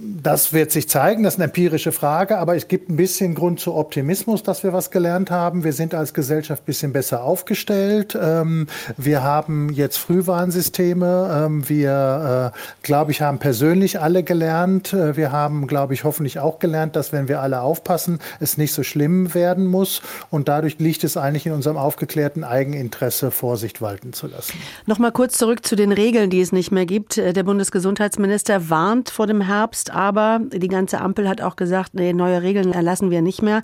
Das 0.00 0.52
wird 0.52 0.70
sich 0.70 0.88
zeigen, 0.88 1.24
das 1.24 1.34
ist 1.34 1.40
eine 1.40 1.46
empirische 1.46 1.90
Frage, 1.90 2.38
aber 2.38 2.54
es 2.54 2.68
gibt 2.68 2.88
ein 2.88 2.94
bisschen 2.94 3.34
Grund 3.34 3.58
zu 3.58 3.74
Optimismus, 3.74 4.44
dass 4.44 4.62
wir 4.62 4.72
was 4.72 4.92
gelernt 4.92 5.32
haben. 5.32 5.64
Wir 5.64 5.72
sind 5.72 5.92
als 5.92 6.14
Gesellschaft 6.14 6.62
ein 6.62 6.66
bisschen 6.66 6.92
besser 6.92 7.24
aufgestellt. 7.24 8.16
Ähm, 8.20 8.68
wir 8.96 9.24
haben 9.24 9.70
jetzt 9.70 9.96
Frühwarnsysteme. 9.96 11.46
Ähm, 11.46 11.68
wir, 11.68 12.52
äh, 12.54 12.58
glaube 12.84 13.10
ich, 13.10 13.22
haben 13.22 13.40
persönlich 13.40 13.98
alle 14.00 14.22
gelernt. 14.22 14.92
Äh, 14.92 15.16
wir 15.16 15.32
haben, 15.32 15.66
glaube 15.66 15.94
ich, 15.94 16.04
hoffentlich 16.04 16.38
auch 16.38 16.60
gelernt, 16.60 16.94
dass 16.94 17.12
wenn 17.12 17.26
wir 17.26 17.40
alle 17.40 17.62
aufpassen, 17.62 18.20
es 18.38 18.56
nicht 18.56 18.74
so 18.74 18.84
schlimm 18.84 19.34
werden 19.34 19.66
muss. 19.66 20.00
Und 20.30 20.46
dadurch 20.46 20.78
liegt 20.78 21.02
es 21.02 21.16
eigentlich 21.16 21.46
in 21.46 21.52
unserem 21.52 21.76
aufgeklärten 21.76 22.44
Eigeninteresse, 22.44 23.32
Vorsicht 23.32 23.82
walten 23.82 24.12
zu 24.12 24.28
lassen. 24.28 24.52
Nochmal 24.86 25.10
kurz 25.10 25.38
zurück 25.38 25.66
zu 25.66 25.74
den 25.74 25.90
Regeln, 25.90 26.30
die 26.30 26.40
es 26.40 26.52
nicht 26.52 26.70
mehr 26.70 26.86
gibt. 26.86 27.18
Äh, 27.18 27.32
der 27.32 27.42
Bundesgesundheitsminister 27.42 28.70
warnt 28.70 29.10
vor 29.10 29.26
dem 29.26 29.40
Herbst 29.40 29.87
aber 29.90 30.40
die 30.52 30.68
ganze 30.68 31.00
Ampel 31.00 31.28
hat 31.28 31.40
auch 31.40 31.56
gesagt, 31.56 31.94
nee, 31.94 32.12
neue 32.12 32.42
Regeln 32.42 32.72
erlassen 32.72 33.10
wir 33.10 33.22
nicht 33.22 33.42
mehr. 33.42 33.62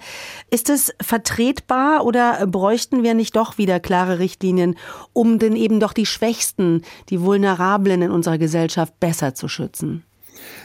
Ist 0.50 0.70
es 0.70 0.94
vertretbar 1.00 2.04
oder 2.04 2.46
bräuchten 2.46 3.02
wir 3.02 3.14
nicht 3.14 3.36
doch 3.36 3.58
wieder 3.58 3.80
klare 3.80 4.18
Richtlinien, 4.18 4.76
um 5.12 5.38
denn 5.38 5.56
eben 5.56 5.80
doch 5.80 5.92
die 5.92 6.06
Schwächsten, 6.06 6.82
die 7.10 7.20
Vulnerablen 7.20 8.02
in 8.02 8.10
unserer 8.10 8.38
Gesellschaft 8.38 8.98
besser 9.00 9.34
zu 9.34 9.48
schützen? 9.48 10.04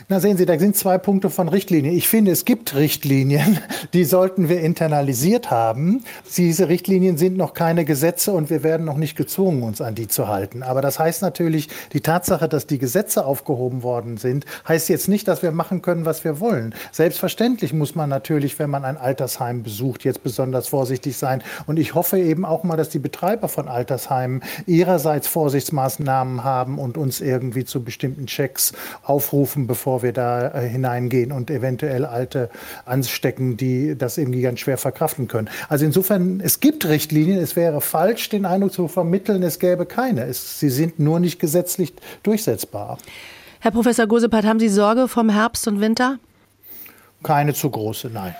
Na 0.07 0.19
sehen 0.19 0.37
Sie, 0.37 0.45
da 0.45 0.57
sind 0.57 0.75
zwei 0.75 0.97
Punkte 0.97 1.29
von 1.29 1.49
Richtlinien. 1.49 1.95
Ich 1.95 2.07
finde, 2.07 2.31
es 2.31 2.43
gibt 2.43 2.75
Richtlinien, 2.75 3.59
die 3.93 4.05
sollten 4.05 4.49
wir 4.49 4.61
internalisiert 4.61 5.51
haben. 5.51 6.03
Diese 6.35 6.67
Richtlinien 6.67 7.17
sind 7.17 7.37
noch 7.37 7.53
keine 7.53 7.85
Gesetze 7.85 8.31
und 8.31 8.49
wir 8.49 8.63
werden 8.63 8.85
noch 8.85 8.97
nicht 8.97 9.15
gezwungen, 9.15 9.61
uns 9.61 9.81
an 9.81 9.95
die 9.95 10.07
zu 10.07 10.27
halten. 10.27 10.63
Aber 10.63 10.81
das 10.81 10.97
heißt 10.97 11.21
natürlich, 11.21 11.69
die 11.93 12.01
Tatsache, 12.01 12.49
dass 12.49 12.65
die 12.65 12.79
Gesetze 12.79 13.25
aufgehoben 13.25 13.83
worden 13.83 14.17
sind, 14.17 14.45
heißt 14.67 14.89
jetzt 14.89 15.07
nicht, 15.09 15.27
dass 15.27 15.43
wir 15.43 15.51
machen 15.51 15.81
können, 15.81 16.05
was 16.05 16.23
wir 16.23 16.39
wollen. 16.39 16.73
Selbstverständlich 16.91 17.73
muss 17.73 17.93
man 17.93 18.09
natürlich, 18.09 18.57
wenn 18.57 18.69
man 18.69 18.85
ein 18.85 18.97
Altersheim 18.97 19.63
besucht, 19.63 20.03
jetzt 20.03 20.23
besonders 20.23 20.67
vorsichtig 20.67 21.17
sein. 21.17 21.43
Und 21.67 21.77
ich 21.77 21.93
hoffe 21.93 22.19
eben 22.19 22.45
auch 22.45 22.63
mal, 22.63 22.77
dass 22.77 22.89
die 22.89 22.99
Betreiber 22.99 23.47
von 23.47 23.67
Altersheimen 23.67 24.41
ihrerseits 24.65 25.27
Vorsichtsmaßnahmen 25.27 26.43
haben 26.43 26.79
und 26.79 26.97
uns 26.97 27.21
irgendwie 27.21 27.65
zu 27.65 27.83
bestimmten 27.83 28.25
Checks 28.25 28.73
aufrufen, 29.03 29.67
bevor 29.69 30.01
wir 30.01 30.13
da 30.13 30.49
äh, 30.49 30.67
hineingehen 30.67 31.31
und 31.31 31.51
eventuell 31.51 32.03
Alte 32.03 32.49
anstecken, 32.85 33.55
die 33.55 33.95
das 33.95 34.17
irgendwie 34.17 34.41
ganz 34.41 34.59
schwer 34.59 34.79
verkraften 34.79 35.27
können. 35.27 35.47
Also 35.69 35.85
insofern, 35.85 36.41
es 36.43 36.59
gibt 36.59 36.89
Richtlinien. 36.89 37.37
Es 37.37 37.55
wäre 37.55 37.79
falsch, 37.79 38.29
den 38.29 38.47
Eindruck 38.47 38.73
zu 38.73 38.87
vermitteln, 38.87 39.43
es 39.43 39.59
gäbe 39.59 39.85
keine. 39.85 40.23
Es, 40.23 40.59
sie 40.59 40.69
sind 40.69 40.99
nur 40.99 41.19
nicht 41.19 41.39
gesetzlich 41.39 41.93
durchsetzbar. 42.23 42.97
Herr 43.59 43.69
Professor 43.69 44.07
Gosepat, 44.07 44.43
haben 44.43 44.59
Sie 44.59 44.69
Sorge 44.69 45.07
vom 45.07 45.29
Herbst 45.29 45.67
und 45.67 45.79
Winter? 45.79 46.17
Keine 47.21 47.53
zu 47.53 47.69
große, 47.69 48.09
nein. 48.09 48.33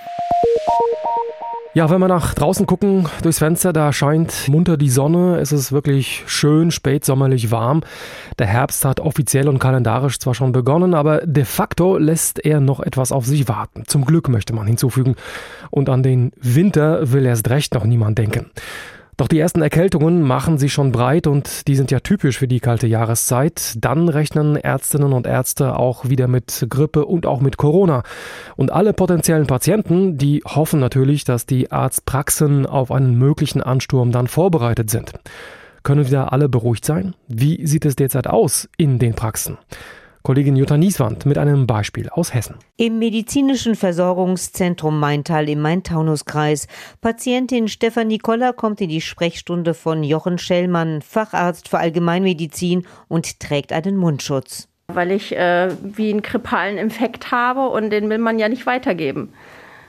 Ja, 1.76 1.92
wenn 1.92 2.00
wir 2.00 2.08
nach 2.08 2.34
draußen 2.34 2.66
gucken 2.66 3.08
durchs 3.22 3.38
Fenster, 3.38 3.74
da 3.74 3.94
scheint 3.94 4.48
munter 4.48 4.76
die 4.76 4.90
Sonne. 4.90 5.38
Es 5.38 5.52
ist 5.52 5.72
wirklich 5.72 6.24
schön 6.26 6.72
spätsommerlich 6.72 7.52
warm. 7.52 7.82
Der 8.40 8.48
Herbst 8.48 8.86
hat 8.86 9.00
offiziell 9.00 9.48
und 9.48 9.60
kalendarisch 9.60 10.18
zwar 10.18 10.34
schon 10.34 10.52
begonnen, 10.52 10.96
aber 10.96 11.20
de 11.28 11.46
facto 11.46 12.00
lässt 12.00 12.44
er 12.44 12.60
noch 12.60 12.80
etwas 12.80 13.12
auf 13.12 13.28
sich 13.28 13.48
warten. 13.48 13.84
Zum 13.86 14.04
Glück 14.04 14.30
möchte 14.30 14.52
man 14.54 14.66
hinzufügen. 14.66 15.16
Und 15.70 15.90
an 15.90 16.02
den 16.02 16.32
Winter 16.42 17.12
will 17.12 17.28
erst 17.28 17.48
recht 17.52 17.76
noch 17.76 17.84
niemand 17.84 18.18
denken. 18.18 18.50
Doch 19.20 19.28
die 19.28 19.38
ersten 19.38 19.62
Erkältungen 19.62 20.22
machen 20.22 20.58
sich 20.58 20.72
schon 20.72 20.94
breit 20.94 21.28
und 21.28 21.68
die 21.68 21.76
sind 21.76 21.92
ja 21.92 22.00
typisch 22.00 22.38
für 22.38 22.48
die 22.48 22.62
kalte 22.62 22.88
Jahreszeit. 22.88 23.74
Dann 23.76 24.08
rechnen 24.08 24.56
Ärztinnen 24.56 25.12
und 25.12 25.28
Ärzte 25.28 25.76
auch 25.76 26.08
wieder 26.08 26.30
mit 26.30 26.68
Grippe 26.70 27.04
und 27.04 27.26
auch 27.26 27.42
mit 27.42 27.58
Corona. 27.58 28.04
Und 28.56 28.72
alle 28.72 28.94
potenziellen 28.94 29.46
Patienten, 29.46 30.18
die 30.18 30.42
hoffen 30.46 30.80
natürlich, 30.80 31.26
dass 31.26 31.46
die 31.46 31.70
Arztpraxen 31.70 32.66
auf 32.66 32.94
einen 32.94 33.18
möglichen 33.18 33.62
Ansturm 33.62 34.14
dann 34.14 34.28
vorbereitet 34.28 34.90
sind. 34.90 35.12
Können 35.84 36.08
wieder 36.08 36.32
alle 36.32 36.48
beruhigt 36.48 36.86
sein? 36.86 37.14
Wie 37.28 37.68
sieht 37.68 37.84
es 37.84 37.98
derzeit 37.98 38.28
aus 38.28 38.70
in 38.78 39.00
den 39.00 39.16
Praxen? 39.16 39.58
Kollegin 40.22 40.58
Jutta 40.58 40.76
Nieswand 40.76 41.26
mit 41.26 41.38
einem 41.38 41.66
Beispiel 41.66 42.10
aus 42.10 42.34
Hessen. 42.34 42.56
Im 42.76 43.00
medizinischen 43.00 43.76
Versorgungszentrum 43.76 45.00
Maintal 45.00 45.48
im 45.48 45.62
Main-Taunus-Kreis. 45.62 46.68
Patientin 47.00 47.70
Stefanie 47.70 48.18
Koller 48.18 48.52
kommt 48.52 48.82
in 48.82 48.90
die 48.90 49.00
Sprechstunde 49.00 49.74
von 49.74 50.04
Jochen 50.04 50.38
Schellmann, 50.38 51.02
Facharzt 51.02 51.70
für 51.70 51.80
Allgemeinmedizin 51.80 52.86
und 53.08 53.40
trägt 53.40 53.72
einen 53.72 53.96
Mundschutz. 53.96 54.68
Weil 54.90 55.12
ich 55.12 55.36
äh, 55.36 55.70
wie 55.84 56.10
einen 56.10 56.22
grippalen 56.22 56.78
Infekt 56.78 57.32
habe 57.32 57.70
und 57.70 57.90
den 57.90 58.10
will 58.10 58.18
man 58.18 58.40
ja 58.40 58.50
nicht 58.50 58.66
weitergeben. 58.66 59.32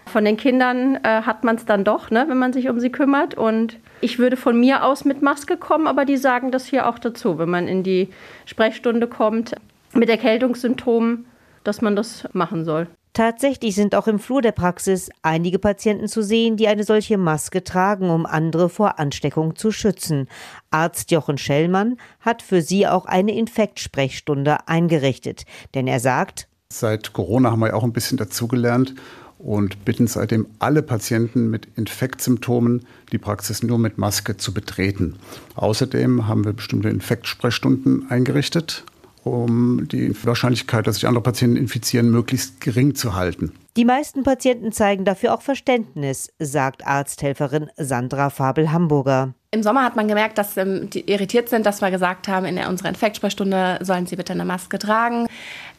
Von 0.06 0.24
den 0.24 0.36
Kindern 0.36 0.96
äh, 1.02 1.22
hat 1.22 1.42
man 1.42 1.56
es 1.56 1.64
dann 1.64 1.84
doch, 1.84 2.10
ne, 2.10 2.24
wenn 2.28 2.38
man 2.38 2.52
sich 2.52 2.68
um 2.68 2.78
sie 2.78 2.90
kümmert. 2.90 3.34
Und 3.34 3.78
ich 4.00 4.18
würde 4.20 4.36
von 4.36 4.58
mir 4.58 4.84
aus 4.84 5.04
mit 5.04 5.22
Maske 5.22 5.56
kommen, 5.56 5.88
aber 5.88 6.04
die 6.04 6.16
sagen 6.16 6.52
das 6.52 6.66
hier 6.66 6.88
auch 6.88 6.98
dazu, 7.00 7.38
wenn 7.38 7.50
man 7.50 7.66
in 7.66 7.82
die 7.82 8.08
Sprechstunde 8.46 9.08
kommt 9.08 9.56
mit 9.94 10.08
Erkältungssymptomen, 10.08 11.26
dass 11.64 11.82
man 11.82 11.96
das 11.96 12.28
machen 12.32 12.64
soll. 12.64 12.86
Tatsächlich 13.12 13.74
sind 13.74 13.96
auch 13.96 14.06
im 14.06 14.20
Flur 14.20 14.40
der 14.40 14.52
Praxis 14.52 15.10
einige 15.22 15.58
Patienten 15.58 16.06
zu 16.06 16.22
sehen, 16.22 16.56
die 16.56 16.68
eine 16.68 16.84
solche 16.84 17.18
Maske 17.18 17.64
tragen, 17.64 18.08
um 18.08 18.24
andere 18.24 18.68
vor 18.68 19.00
Ansteckung 19.00 19.56
zu 19.56 19.72
schützen. 19.72 20.28
Arzt 20.70 21.10
Jochen 21.10 21.36
Schellmann 21.36 21.96
hat 22.20 22.40
für 22.40 22.62
sie 22.62 22.86
auch 22.86 23.06
eine 23.06 23.36
Infektsprechstunde 23.36 24.68
eingerichtet. 24.68 25.44
Denn 25.74 25.88
er 25.88 25.98
sagt, 25.98 26.46
Seit 26.72 27.12
Corona 27.12 27.50
haben 27.50 27.58
wir 27.58 27.68
ja 27.68 27.74
auch 27.74 27.82
ein 27.82 27.92
bisschen 27.92 28.16
dazugelernt 28.16 28.94
und 29.38 29.84
bitten 29.84 30.06
seitdem 30.06 30.46
alle 30.60 30.82
Patienten 30.82 31.50
mit 31.50 31.66
Infektsymptomen 31.74 32.86
die 33.10 33.18
Praxis 33.18 33.64
nur 33.64 33.78
mit 33.78 33.98
Maske 33.98 34.36
zu 34.36 34.54
betreten. 34.54 35.16
Außerdem 35.56 36.28
haben 36.28 36.44
wir 36.44 36.52
bestimmte 36.52 36.88
Infektsprechstunden 36.88 38.08
eingerichtet 38.08 38.84
um 39.24 39.88
die 39.88 40.14
Wahrscheinlichkeit, 40.24 40.86
dass 40.86 40.96
sich 40.96 41.06
andere 41.06 41.22
Patienten 41.22 41.56
infizieren, 41.56 42.10
möglichst 42.10 42.60
gering 42.60 42.94
zu 42.94 43.14
halten. 43.14 43.52
Die 43.76 43.84
meisten 43.84 44.22
Patienten 44.22 44.72
zeigen 44.72 45.04
dafür 45.04 45.34
auch 45.34 45.42
Verständnis, 45.42 46.32
sagt 46.38 46.86
Arzthelferin 46.86 47.70
Sandra 47.76 48.30
Fabel-Hamburger. 48.30 49.34
Im 49.52 49.64
Sommer 49.64 49.82
hat 49.82 49.96
man 49.96 50.06
gemerkt, 50.06 50.38
dass 50.38 50.56
ähm, 50.56 50.90
die 50.90 51.10
irritiert 51.10 51.48
sind, 51.48 51.66
dass 51.66 51.80
wir 51.80 51.90
gesagt 51.90 52.28
haben, 52.28 52.46
in 52.46 52.56
unserer 52.58 52.88
Infektsprechstunde 52.90 53.80
sollen 53.80 54.06
sie 54.06 54.14
bitte 54.14 54.32
eine 54.32 54.44
Maske 54.44 54.78
tragen. 54.78 55.26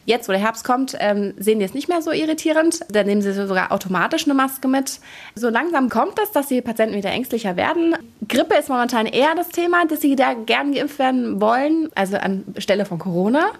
Jetzt, 0.04 0.28
wo 0.28 0.32
der 0.32 0.42
Herbst 0.42 0.62
kommt, 0.62 0.94
ähm, 1.00 1.32
sehen 1.38 1.58
die 1.58 1.64
es 1.64 1.72
nicht 1.72 1.88
mehr 1.88 2.02
so 2.02 2.10
irritierend. 2.10 2.80
Da 2.90 3.02
nehmen 3.02 3.22
sie 3.22 3.32
sogar 3.32 3.72
automatisch 3.72 4.24
eine 4.24 4.34
Maske 4.34 4.68
mit. 4.68 5.00
So 5.34 5.48
langsam 5.48 5.88
kommt 5.88 6.18
es, 6.22 6.32
dass 6.32 6.48
die 6.48 6.60
Patienten 6.60 6.96
wieder 6.96 7.12
ängstlicher 7.12 7.56
werden. 7.56 7.96
Grippe 8.28 8.56
ist 8.56 8.68
momentan 8.68 9.06
eher 9.06 9.34
das 9.34 9.48
Thema, 9.48 9.86
dass 9.86 10.02
sie 10.02 10.16
da 10.16 10.34
gern 10.34 10.74
geimpft 10.74 10.98
werden 10.98 11.40
wollen, 11.40 11.88
also 11.94 12.18
anstelle 12.18 12.84
von 12.84 12.98
Corona. 12.98 13.52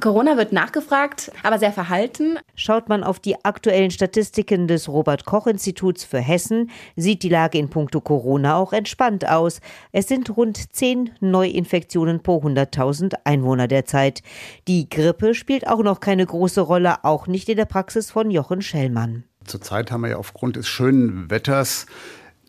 Corona 0.00 0.36
wird 0.36 0.52
nachgefragt, 0.52 1.30
aber 1.42 1.58
sehr 1.58 1.72
verhalten. 1.72 2.38
Schaut 2.54 2.88
man 2.88 3.04
auf 3.04 3.20
die 3.20 3.44
aktuellen 3.44 3.90
Statistiken 3.90 4.66
des 4.66 4.88
Robert 4.88 5.24
Koch 5.24 5.46
Instituts 5.46 6.04
für 6.04 6.18
Hessen, 6.18 6.70
sieht 6.96 7.22
die 7.22 7.28
Lage 7.28 7.58
in 7.58 7.70
puncto 7.70 8.00
Corona 8.00 8.56
auch 8.56 8.72
entspannt 8.72 9.28
aus. 9.28 9.60
Es 9.92 10.08
sind 10.08 10.36
rund 10.36 10.74
zehn 10.74 11.10
Neuinfektionen 11.20 12.22
pro 12.22 12.42
100.000 12.42 13.14
Einwohner 13.24 13.68
derzeit. 13.68 14.22
Die 14.66 14.88
Grippe 14.88 15.34
spielt 15.34 15.68
auch 15.68 15.82
noch 15.82 16.00
keine 16.00 16.26
große 16.26 16.60
Rolle, 16.60 17.04
auch 17.04 17.26
nicht 17.26 17.48
in 17.48 17.56
der 17.56 17.64
Praxis 17.64 18.10
von 18.10 18.30
Jochen 18.30 18.62
Schellmann. 18.62 19.24
Zurzeit 19.44 19.90
haben 19.90 20.02
wir 20.02 20.10
ja 20.10 20.16
aufgrund 20.16 20.56
des 20.56 20.66
schönen 20.66 21.30
Wetters 21.30 21.86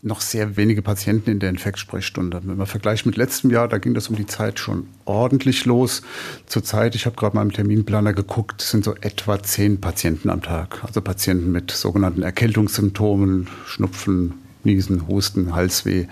noch 0.06 0.22
sehr 0.22 0.56
wenige 0.56 0.82
Patienten 0.82 1.32
in 1.32 1.40
der 1.40 1.50
Infektsprechstunde. 1.50 2.42
Wenn 2.44 2.58
man 2.58 2.68
vergleicht 2.68 3.06
mit 3.06 3.18
letztem 3.18 3.50
Jahr, 3.50 3.68
da 3.68 3.80
ging 3.80 3.96
das 3.96 4.08
um 4.08 4.16
die 4.16 4.28
Zeit 4.28 4.60
schon 4.60 4.88
ordentlich 5.06 5.66
los. 5.66 6.04
Zurzeit, 6.46 6.94
ich 6.96 7.08
habe 7.08 7.16
gerade 7.16 7.36
mal 7.36 7.42
im 7.42 7.52
Terminplaner 7.52 8.14
geguckt, 8.14 8.62
sind 8.62 8.84
so 8.84 8.94
etwa 9.02 9.42
zehn 9.42 9.82
Patienten 9.82 10.30
am 10.30 10.44
Tag. 10.44 10.84
Also 10.84 11.02
Patienten 11.02 11.52
mit 11.52 11.72
sogenannten 11.72 12.22
Erkältungssymptomen, 12.22 13.48
Schnupfen, 13.66 14.36
Niesen, 14.64 15.08
Husten, 15.08 15.56
Halsweh, 15.56 16.06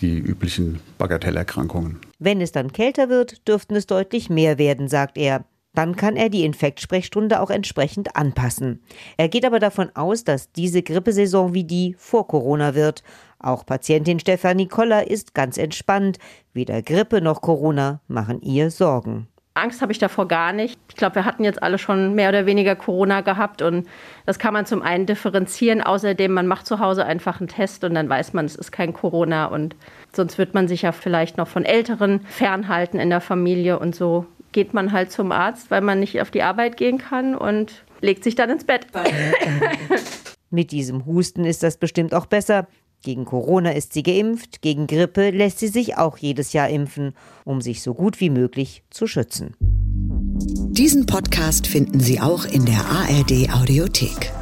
die 0.00 0.18
üblichen 0.18 0.80
Bagatellerkrankungen. 0.96 1.98
Wenn 2.18 2.40
es 2.40 2.52
dann 2.52 2.72
kälter 2.72 3.10
wird, 3.10 3.46
dürften 3.46 3.76
es 3.76 3.86
deutlich 3.86 4.30
mehr 4.30 4.56
werden, 4.58 4.88
sagt 4.88 5.18
er. 5.18 5.44
Dann 5.78 5.94
kann 5.94 6.16
er 6.16 6.28
die 6.28 6.44
Infektsprechstunde 6.44 7.40
auch 7.40 7.50
entsprechend 7.50 8.16
anpassen. 8.16 8.82
Er 9.16 9.28
geht 9.28 9.44
aber 9.44 9.60
davon 9.60 9.94
aus, 9.94 10.24
dass 10.24 10.50
diese 10.50 10.82
Grippesaison 10.82 11.54
wie 11.54 11.62
die 11.62 11.94
vor 11.96 12.26
Corona 12.26 12.74
wird. 12.74 13.04
Auch 13.38 13.64
Patientin 13.64 14.18
Stefanie 14.18 14.66
Koller 14.66 15.08
ist 15.08 15.34
ganz 15.34 15.56
entspannt. 15.56 16.18
Weder 16.52 16.82
Grippe 16.82 17.20
noch 17.20 17.42
Corona 17.42 18.00
machen 18.08 18.42
ihr 18.42 18.72
Sorgen. 18.72 19.28
Angst 19.54 19.80
habe 19.80 19.92
ich 19.92 20.00
davor 20.00 20.26
gar 20.26 20.52
nicht. 20.52 20.80
Ich 20.88 20.96
glaube, 20.96 21.14
wir 21.14 21.24
hatten 21.24 21.44
jetzt 21.44 21.62
alle 21.62 21.78
schon 21.78 22.16
mehr 22.16 22.30
oder 22.30 22.44
weniger 22.44 22.74
Corona 22.74 23.20
gehabt 23.20 23.62
und 23.62 23.86
das 24.26 24.40
kann 24.40 24.54
man 24.54 24.66
zum 24.66 24.82
einen 24.82 25.06
differenzieren. 25.06 25.80
Außerdem, 25.80 26.32
man 26.32 26.48
macht 26.48 26.66
zu 26.66 26.80
Hause 26.80 27.04
einfach 27.06 27.38
einen 27.38 27.46
Test 27.46 27.84
und 27.84 27.94
dann 27.94 28.08
weiß 28.08 28.32
man, 28.32 28.46
es 28.46 28.56
ist 28.56 28.72
kein 28.72 28.92
Corona 28.92 29.46
und 29.46 29.76
sonst 30.12 30.38
wird 30.38 30.54
man 30.54 30.66
sich 30.66 30.82
ja 30.82 30.90
vielleicht 30.90 31.36
noch 31.36 31.46
von 31.46 31.64
Älteren 31.64 32.22
fernhalten 32.26 32.98
in 32.98 33.10
der 33.10 33.20
Familie 33.20 33.78
und 33.78 33.94
so 33.94 34.26
geht 34.52 34.74
man 34.74 34.92
halt 34.92 35.12
zum 35.12 35.32
Arzt, 35.32 35.70
weil 35.70 35.80
man 35.80 36.00
nicht 36.00 36.20
auf 36.20 36.30
die 36.30 36.42
Arbeit 36.42 36.76
gehen 36.76 36.98
kann 36.98 37.34
und 37.34 37.84
legt 38.00 38.24
sich 38.24 38.34
dann 38.34 38.50
ins 38.50 38.64
Bett. 38.64 38.86
Mit 40.50 40.70
diesem 40.70 41.04
Husten 41.06 41.44
ist 41.44 41.62
das 41.62 41.76
bestimmt 41.76 42.14
auch 42.14 42.26
besser. 42.26 42.66
Gegen 43.02 43.24
Corona 43.24 43.72
ist 43.72 43.92
sie 43.92 44.02
geimpft, 44.02 44.60
gegen 44.60 44.86
Grippe 44.86 45.30
lässt 45.30 45.60
sie 45.60 45.68
sich 45.68 45.96
auch 45.96 46.18
jedes 46.18 46.52
Jahr 46.52 46.68
impfen, 46.68 47.14
um 47.44 47.60
sich 47.60 47.82
so 47.82 47.94
gut 47.94 48.20
wie 48.20 48.30
möglich 48.30 48.82
zu 48.90 49.06
schützen. 49.06 49.54
Diesen 49.60 51.06
Podcast 51.06 51.66
finden 51.66 52.00
Sie 52.00 52.20
auch 52.20 52.44
in 52.44 52.64
der 52.64 52.84
ARD 52.86 53.50
Audiothek. 53.52 54.32